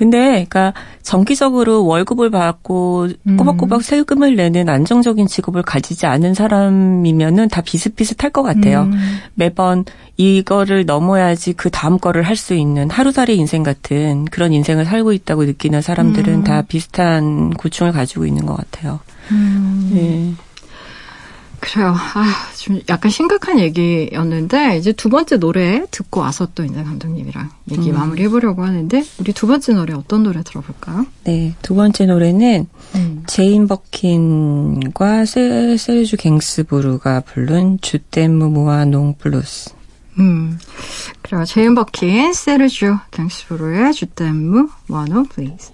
근데 0.00 0.30
그러니까 0.48 0.72
정기적으로 1.02 1.84
월급을 1.84 2.30
받고 2.30 3.08
음. 3.26 3.36
꼬박꼬박 3.36 3.82
세금을 3.82 4.34
내는 4.34 4.70
안정적인 4.70 5.26
직업을 5.26 5.60
가지지 5.60 6.06
않은 6.06 6.32
사람이면은 6.32 7.50
다 7.50 7.60
비슷비슷할 7.60 8.30
것 8.30 8.42
같아요. 8.42 8.84
음. 8.84 9.18
매번 9.34 9.84
이거를 10.16 10.86
넘어야지 10.86 11.52
그 11.52 11.68
다음 11.68 11.98
거를 11.98 12.22
할 12.22 12.34
수 12.40 12.54
있는 12.54 12.88
하루살이 12.88 13.36
인생 13.36 13.62
같은 13.62 14.24
그런 14.24 14.54
인생을 14.54 14.86
살고 14.86 15.12
있다고 15.12 15.44
느끼는 15.44 15.82
사람들은 15.82 16.32
음. 16.32 16.44
다 16.44 16.62
비슷한 16.62 17.50
고충을 17.50 17.92
가지고 17.92 18.24
있는 18.24 18.46
것 18.46 18.56
같아요. 18.56 19.00
음. 19.32 19.90
네. 19.92 20.32
그래요. 21.60 21.94
아, 21.94 22.24
좀 22.56 22.80
약간 22.88 23.10
심각한 23.10 23.58
얘기였는데 23.58 24.78
이제 24.78 24.92
두 24.92 25.08
번째 25.08 25.36
노래 25.36 25.84
듣고 25.90 26.20
와서 26.20 26.48
또 26.54 26.64
이제 26.64 26.82
감독님이랑 26.82 27.50
얘기 27.70 27.90
음. 27.90 27.94
마무리 27.94 28.22
해보려고 28.24 28.64
하는데 28.64 29.04
우리 29.18 29.32
두 29.32 29.46
번째 29.46 29.74
노래 29.74 29.94
어떤 29.94 30.22
노래 30.22 30.42
들어볼까요? 30.42 31.06
네, 31.24 31.54
두 31.62 31.74
번째 31.74 32.06
노래는 32.06 32.66
음. 32.94 33.22
제인 33.26 33.68
버킨과 33.68 35.26
세, 35.26 35.76
세르주 35.76 36.16
갱스부르가 36.16 37.20
부른 37.20 37.78
Je 37.80 37.97
t'aime 37.97 38.48
moi 38.48 38.82
non 38.82 39.16
plus. 39.18 39.74
음, 40.18 40.58
그래요. 41.22 41.44
제인 41.44 41.74
버킨, 41.74 42.32
세르주 42.32 42.96
갱스부르의 43.10 43.92
Je 43.92 44.11
t'aime 44.11 44.68
moi 44.86 45.06
non 45.06 45.26
plus. 45.26 45.72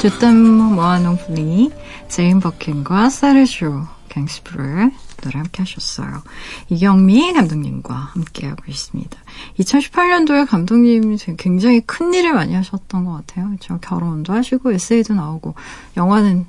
Je 0.00 0.09
t'aime 0.09 0.34
moi 0.34 0.76
non 0.76 1.18
plus 1.18 1.70
제인 2.08 2.40
버킨과 2.40 3.10
세르주 3.10 3.82
갱스부르의 4.08 4.92
노래 5.22 5.38
함께 5.38 5.60
하셨어요. 5.62 6.22
이경미 6.70 7.34
감독님과 7.34 7.94
함께하고 7.94 8.64
있습니다. 8.66 9.18
2018년도에 9.58 10.48
감독님 10.48 11.18
굉장히 11.36 11.82
큰 11.82 12.14
일을 12.14 12.32
많이 12.32 12.54
하셨던 12.54 13.04
것 13.04 13.12
같아요. 13.12 13.48
그렇죠? 13.48 13.78
결혼도 13.82 14.32
하시고 14.32 14.72
에세이도 14.72 15.12
나오고 15.12 15.54
영화는 15.98 16.46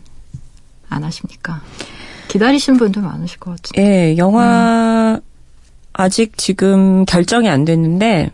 안 0.87 1.03
하십니까? 1.03 1.61
기다리신 2.29 2.77
분도 2.77 3.01
많으실 3.01 3.37
것 3.37 3.61
같아요. 3.61 3.85
예, 3.85 4.15
영화 4.15 5.15
음. 5.15 5.21
아직 5.91 6.37
지금 6.37 7.03
결정이 7.03 7.49
안 7.49 7.65
됐는데 7.65 8.31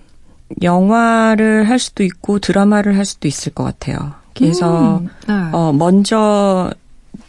영화를 0.61 1.67
할 1.67 1.79
수도 1.79 2.03
있고 2.03 2.37
드라마를 2.37 2.95
할 2.95 3.03
수도 3.03 3.27
있을 3.27 3.51
것 3.55 3.63
같아요. 3.63 4.13
그래서 4.37 4.97
음, 4.99 5.09
네. 5.27 5.33
어, 5.53 5.71
먼저 5.73 6.71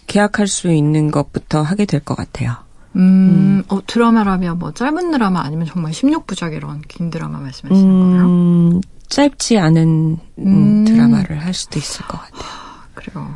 계약할 0.07 0.47
수 0.47 0.71
있는 0.73 1.11
것부터 1.11 1.63
하게 1.63 1.85
될 1.85 2.01
것 2.01 2.15
같아요. 2.17 2.53
음, 2.97 3.01
음, 3.01 3.63
어, 3.69 3.81
드라마라면 3.87 4.59
뭐 4.59 4.73
짧은 4.73 5.11
드라마 5.11 5.43
아니면 5.43 5.67
정말 5.67 5.93
16부작 5.93 6.55
이런 6.55 6.81
긴 6.89 7.11
드라마 7.11 7.39
말씀하시는 7.39 7.91
음, 7.91 8.71
거예요? 8.71 8.81
짧지 9.09 9.59
않은 9.59 10.19
음, 10.39 10.47
음. 10.47 10.85
드라마를 10.85 11.45
할 11.45 11.55
수도 11.55 11.79
있을 11.79 12.07
것 12.07 12.19
같아요. 12.21 12.43
하, 12.43 12.87
그래요. 12.95 13.35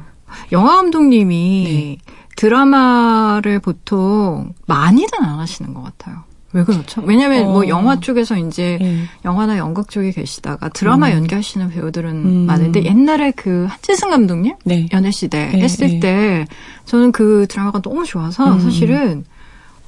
영화 0.52 0.76
감독님이 0.76 1.64
네. 1.64 2.12
드라마를 2.36 3.60
보통 3.60 4.54
많이는 4.66 5.08
안 5.22 5.38
하시는 5.38 5.72
것 5.74 5.82
같아요. 5.82 6.24
왜 6.52 6.64
그렇죠? 6.64 7.02
왜냐면 7.02 7.44
뭐 7.44 7.48
어. 7.48 7.52
뭐 7.52 7.68
영화 7.68 7.98
쪽에서 7.98 8.36
이제 8.36 8.78
네. 8.80 9.04
영화나 9.24 9.58
연극 9.58 9.88
쪽에 9.90 10.10
계시다가 10.10 10.68
드라마 10.68 11.08
음. 11.08 11.12
연기하시는 11.14 11.70
배우들은 11.70 12.10
음. 12.10 12.46
많은데 12.46 12.84
옛날에 12.84 13.30
그 13.32 13.66
한재승 13.68 14.10
감독님 14.10 14.56
네. 14.64 14.88
연애시대 14.92 15.50
네. 15.52 15.60
했을 15.60 15.88
네. 15.88 16.00
때 16.00 16.46
저는 16.84 17.12
그 17.12 17.46
드라마가 17.48 17.80
너무 17.80 18.04
좋아서 18.04 18.52
음. 18.52 18.60
사실은 18.60 19.24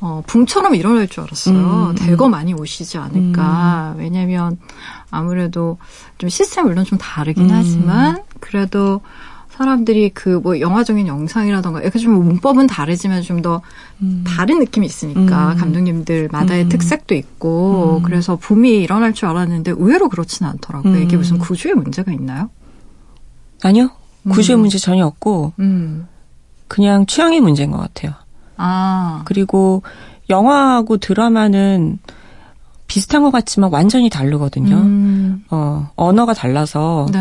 어, 0.00 0.22
붕처럼 0.26 0.74
일어날 0.74 1.08
줄 1.08 1.22
알았어요. 1.22 1.56
음. 1.56 1.94
대거 1.94 2.28
많이 2.28 2.52
오시지 2.52 2.98
않을까. 2.98 3.94
음. 3.96 4.00
왜냐면 4.00 4.58
아무래도 5.10 5.78
좀 6.18 6.28
시스템 6.28 6.66
물론 6.66 6.84
좀 6.84 6.98
다르긴 6.98 7.50
하지만 7.50 8.22
그래도 8.40 9.00
사람들이 9.56 10.10
그 10.10 10.40
뭐 10.42 10.58
영화적인 10.58 11.06
영상이라던가 11.06 11.80
이렇게 11.80 11.98
좀 11.98 12.12
문법은 12.24 12.66
다르지만 12.66 13.22
좀더 13.22 13.62
음. 14.02 14.24
다른 14.26 14.58
느낌이 14.58 14.84
있으니까 14.84 15.52
음. 15.52 15.56
감독님들마다의 15.56 16.64
음. 16.64 16.68
특색도 16.68 17.14
있고 17.14 17.98
음. 17.98 18.02
그래서 18.02 18.36
붐이 18.36 18.82
일어날 18.82 19.14
줄 19.14 19.28
알았는데 19.28 19.70
의외로 19.72 20.08
그렇지는 20.08 20.50
않더라고요. 20.50 20.98
이게 20.98 21.16
무슨 21.16 21.36
음. 21.36 21.40
구조의 21.40 21.76
문제가 21.76 22.12
있나요? 22.12 22.50
아니요. 23.62 23.90
구조의 24.28 24.58
음. 24.58 24.60
문제 24.62 24.78
전혀 24.78 25.06
없고 25.06 25.52
그냥 26.68 27.06
취향의 27.06 27.40
문제인 27.40 27.70
것 27.70 27.78
같아요. 27.78 28.12
아. 28.56 29.22
그리고 29.24 29.82
영화하고 30.30 30.96
드라마는 30.96 31.98
비슷한 32.86 33.22
것 33.22 33.30
같지만 33.30 33.70
완전히 33.72 34.10
다르거든요. 34.10 34.76
음. 34.76 35.44
어, 35.50 35.90
언어가 35.96 36.34
달라서, 36.34 37.06
네. 37.12 37.18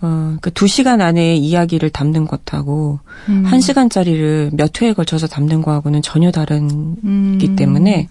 어, 0.00 0.36
그두 0.40 0.66
시간 0.66 1.00
안에 1.00 1.36
이야기를 1.36 1.90
담는 1.90 2.26
것하고, 2.26 3.00
음. 3.28 3.44
한 3.44 3.60
시간짜리를 3.60 4.50
몇 4.54 4.80
회에 4.80 4.92
걸쳐서 4.92 5.26
담는 5.26 5.62
거하고는 5.62 6.02
전혀 6.02 6.30
다른기 6.30 7.00
음. 7.04 7.56
때문에, 7.56 8.08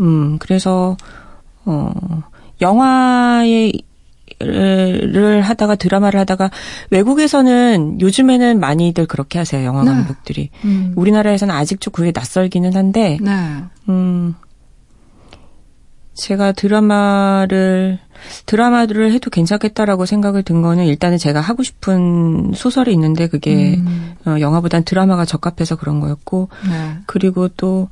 음, 0.00 0.38
그래서, 0.38 0.96
어, 1.64 1.92
영화에, 2.60 3.72
를 4.40 5.40
하다가 5.40 5.74
드라마를 5.74 6.20
하다가 6.20 6.52
외국에서는 6.90 8.00
요즘에는 8.00 8.60
많이들 8.60 9.06
그렇게 9.06 9.36
하세요 9.36 9.66
영화 9.66 9.82
네. 9.82 9.90
감독들이 9.90 10.50
음. 10.64 10.92
우리나라에서는 10.94 11.52
아직 11.52 11.80
좀 11.80 11.92
그게 11.92 12.12
낯설기는 12.14 12.76
한데 12.76 13.18
네. 13.20 13.32
음 13.88 14.36
제가 16.18 16.52
드라마를 16.52 17.98
드라마를 18.46 19.12
해도 19.12 19.30
괜찮겠다라고 19.30 20.04
생각을 20.04 20.42
든 20.42 20.60
거는 20.62 20.84
일단은 20.86 21.16
제가 21.18 21.40
하고 21.40 21.62
싶은 21.62 22.52
소설이 22.54 22.92
있는데 22.92 23.28
그게 23.28 23.76
음. 23.76 24.14
어, 24.26 24.40
영화보단 24.40 24.82
드라마가 24.84 25.24
적합해서 25.24 25.76
그런 25.76 26.00
거였고 26.00 26.48
네. 26.68 26.98
그리고 27.06 27.48
또 27.48 27.88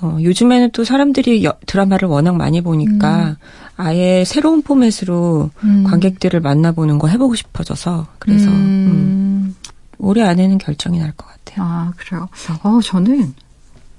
어, 0.00 0.16
요즘에는 0.20 0.70
또 0.72 0.84
사람들이 0.84 1.44
여, 1.44 1.54
드라마를 1.66 2.08
워낙 2.08 2.36
많이 2.36 2.60
보니까 2.62 3.30
음. 3.30 3.36
아예 3.76 4.24
새로운 4.24 4.62
포맷으로 4.62 5.50
음. 5.64 5.84
관객들을 5.84 6.40
만나보는 6.40 6.98
거 6.98 7.08
해보고 7.08 7.34
싶어져서 7.34 8.06
그래서 8.18 8.48
음. 8.48 8.54
음 8.54 9.54
올해 9.98 10.22
안에는 10.22 10.58
결정이 10.58 10.98
날 11.00 11.12
것 11.12 11.26
같아요. 11.26 11.64
아 11.66 11.92
그래요. 11.96 12.28
어 12.62 12.80
저는 12.82 13.34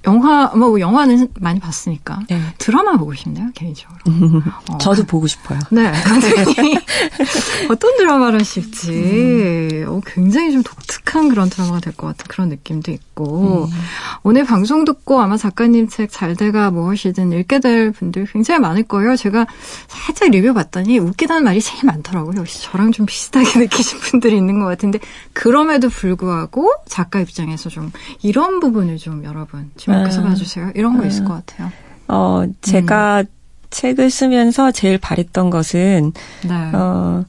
영화 0.06 0.46
뭐 0.56 0.80
영화는 0.80 1.28
많이 1.38 1.60
봤으니까 1.60 2.20
네. 2.30 2.40
드라마 2.70 2.96
보고 2.96 3.14
싶네요 3.14 3.50
개인적으로. 3.54 3.98
어. 4.70 4.78
저도 4.78 5.04
보고 5.04 5.26
싶어요. 5.26 5.58
네, 5.70 5.92
어떤 7.70 7.96
드라마를 7.96 8.40
하실지 8.40 8.90
음. 8.90 9.84
어, 9.88 10.00
굉장히 10.06 10.52
좀 10.52 10.62
독특한 10.62 11.28
그런 11.28 11.50
드라마가 11.50 11.80
될 11.80 11.92
것 11.92 12.06
같은 12.06 12.24
그런 12.28 12.48
느낌도 12.48 12.92
있고 12.92 13.64
음. 13.64 13.70
오늘 14.22 14.44
방송 14.44 14.84
듣고 14.84 15.20
아마 15.20 15.36
작가님 15.36 15.88
책 15.88 16.10
잘돼가 16.10 16.70
무엇이든 16.70 17.32
읽게 17.32 17.58
될 17.60 17.90
분들 17.90 18.26
굉장히 18.32 18.60
많을 18.60 18.84
거예요. 18.84 19.16
제가 19.16 19.46
살짝 19.88 20.30
리뷰 20.30 20.54
봤더니 20.54 20.98
웃기다는 20.98 21.44
말이 21.44 21.60
제일 21.60 21.84
많더라고요. 21.84 22.38
역시 22.38 22.62
저랑 22.62 22.92
좀 22.92 23.06
비슷하게 23.06 23.58
느끼신 23.66 23.98
분들이 24.00 24.36
있는 24.36 24.60
것 24.60 24.66
같은데 24.66 25.00
그럼에도 25.32 25.88
불구하고 25.88 26.70
작가 26.86 27.20
입장에서 27.20 27.68
좀 27.68 27.90
이런 28.22 28.60
부분을 28.60 28.96
좀 28.98 29.24
여러분 29.24 29.70
주목해서 29.76 30.20
아. 30.20 30.24
봐주세요. 30.24 30.70
이런 30.74 30.96
거 30.96 31.04
아. 31.04 31.06
있을 31.06 31.24
것 31.24 31.34
같아요. 31.34 31.70
어, 32.10 32.44
제가 32.60 33.20
음. 33.20 33.26
책을 33.70 34.10
쓰면서 34.10 34.72
제일 34.72 34.98
바랬던 34.98 35.50
것은, 35.50 36.12
네. 36.48 36.54
어, 36.74 37.24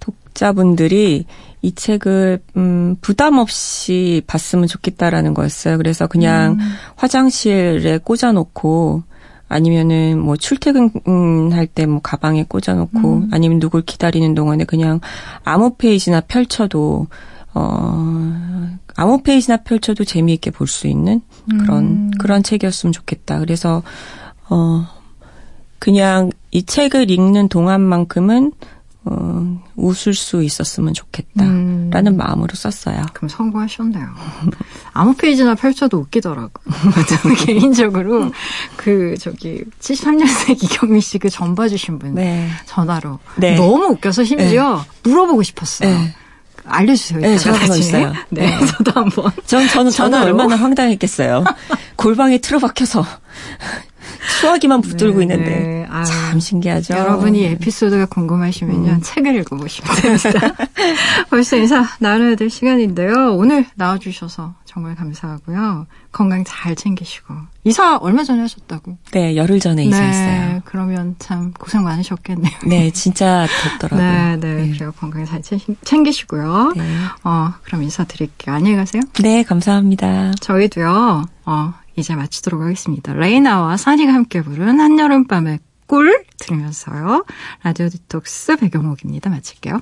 독자분들이 0.00 1.24
이 1.62 1.74
책을, 1.74 2.40
um, 2.56 2.96
부담 3.00 3.38
없이 3.38 4.22
봤으면 4.26 4.66
좋겠다라는 4.68 5.34
거였어요. 5.34 5.78
그래서 5.78 6.06
그냥 6.06 6.52
음. 6.52 6.58
화장실에 6.96 7.98
꽂아놓고, 7.98 9.02
아니면은 9.48 10.20
뭐 10.20 10.36
출퇴근할 10.36 11.66
때 11.66 11.86
뭐 11.86 12.00
가방에 12.02 12.44
꽂아놓고, 12.44 13.14
음. 13.14 13.30
아니면 13.32 13.58
누굴 13.60 13.82
기다리는 13.82 14.34
동안에 14.34 14.64
그냥 14.64 15.00
아무 15.42 15.74
페이지나 15.74 16.20
펼쳐도, 16.20 17.06
어, 17.58 18.78
아무 18.96 19.22
페이지나 19.22 19.58
펼쳐도 19.58 20.04
재미있게 20.04 20.50
볼 20.52 20.68
수 20.68 20.86
있는 20.86 21.20
그런 21.48 21.84
음. 21.84 22.10
그런 22.18 22.42
책이었으면 22.42 22.92
좋겠다. 22.92 23.40
그래서 23.40 23.82
어 24.48 24.86
그냥 25.78 26.30
이 26.50 26.62
책을 26.64 27.10
읽는 27.10 27.48
동안만큼은 27.48 28.52
어, 29.04 29.62
웃을 29.76 30.12
수 30.12 30.42
있었으면 30.42 30.92
좋겠다라는 30.92 32.06
음. 32.06 32.16
마음으로 32.16 32.54
썼어요. 32.54 33.06
그럼 33.14 33.28
성공하셨네요. 33.28 34.06
아무 34.92 35.14
페이지나 35.14 35.54
펼쳐도 35.54 35.96
웃기더라고. 35.98 36.52
저는 37.22 37.36
개인적으로 37.46 38.30
그 38.76 39.16
저기 39.18 39.64
73년생 39.80 40.62
이경미 40.62 41.00
씨그 41.00 41.30
전 41.30 41.54
봐주신 41.54 41.98
분 41.98 42.14
네. 42.14 42.48
전화로 42.66 43.18
네. 43.36 43.54
너무 43.56 43.86
웃겨서 43.86 44.24
심지어 44.24 44.76
네. 44.76 45.10
물어보고 45.10 45.42
싶었어요. 45.42 45.96
네. 46.64 46.70
알려주세요. 46.70 47.20
네, 47.20 47.38
전화번호 47.38 47.76
있어요. 47.76 48.12
네, 48.30 48.46
네, 48.46 48.66
저도 48.66 48.92
한번. 48.94 49.32
전, 49.46 49.66
저는, 49.68 49.90
저는 49.90 50.22
얼마나 50.22 50.56
황당했겠어요. 50.56 51.44
골방에 51.96 52.38
틀어박혀서 52.38 53.04
수화기만 54.40 54.80
붙들고 54.82 55.18
네, 55.18 55.22
있는데 55.24 55.50
네. 55.50 55.86
아유, 55.90 56.04
참 56.04 56.40
신기하죠. 56.40 56.94
여러분이 56.94 57.44
에피소드가 57.44 58.06
궁금하시면요 58.06 58.90
음. 58.90 59.00
책을 59.02 59.34
읽어보시면 59.36 59.96
됩니다. 59.96 60.54
벌써 61.30 61.56
인사 61.56 61.84
나눠야 61.98 62.34
될 62.34 62.50
시간인데요. 62.50 63.34
오늘 63.36 63.66
나와주셔서 63.74 64.54
정말 64.78 64.94
감사하고요. 64.94 65.88
건강 66.12 66.44
잘 66.44 66.76
챙기시고 66.76 67.34
이사 67.64 67.96
얼마 67.96 68.22
전에 68.22 68.42
하셨다고? 68.42 68.96
네, 69.10 69.34
열흘 69.34 69.58
전에 69.58 69.82
네, 69.82 69.88
이사했어요. 69.88 70.60
그러면 70.64 71.16
참 71.18 71.52
고생 71.52 71.82
많으셨겠네요. 71.82 72.52
네, 72.64 72.92
진짜 72.92 73.48
덥더라고요. 73.64 74.08
네, 74.08 74.36
네, 74.36 74.54
네. 74.66 74.70
그래요. 74.70 74.92
건강 74.92 75.24
잘 75.24 75.42
챙기시고요. 75.42 76.74
네. 76.76 76.84
어, 77.24 77.54
그럼 77.64 77.82
인사드릴게요. 77.82 78.54
안녕히 78.54 78.76
가세요. 78.76 79.02
네, 79.20 79.42
감사합니다. 79.42 80.34
저희도요. 80.40 81.24
어, 81.46 81.74
이제 81.96 82.14
마치도록 82.14 82.62
하겠습니다. 82.62 83.12
레이나와 83.14 83.76
산이가 83.76 84.14
함께 84.14 84.42
부른 84.42 84.78
한여름밤의 84.78 85.58
꿀 85.88 86.24
들으면서요. 86.38 87.24
라디오 87.64 87.88
디톡스 87.88 88.58
배경옥입니다. 88.58 89.28
마칠게요. 89.28 89.80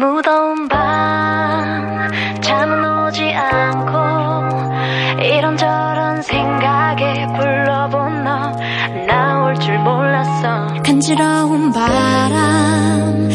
무더운 0.00 0.66
밤 0.68 2.08
잠은 2.40 3.06
오지 3.06 3.34
않고 3.34 5.22
이런저런 5.22 6.22
생각에 6.22 7.26
불러본 7.36 8.24
너 8.24 8.50
나올 9.06 9.54
줄 9.60 9.78
몰랐어. 9.80 10.68
간지러운 10.82 11.70
바람 11.72 13.28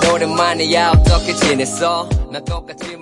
정말 0.00 0.14
오랜만이야. 0.14 0.90
어떻게 0.90 1.34
지냈어? 1.34 2.08
난 2.30 2.42
똑같지 2.44 2.96
뭐 2.96 3.01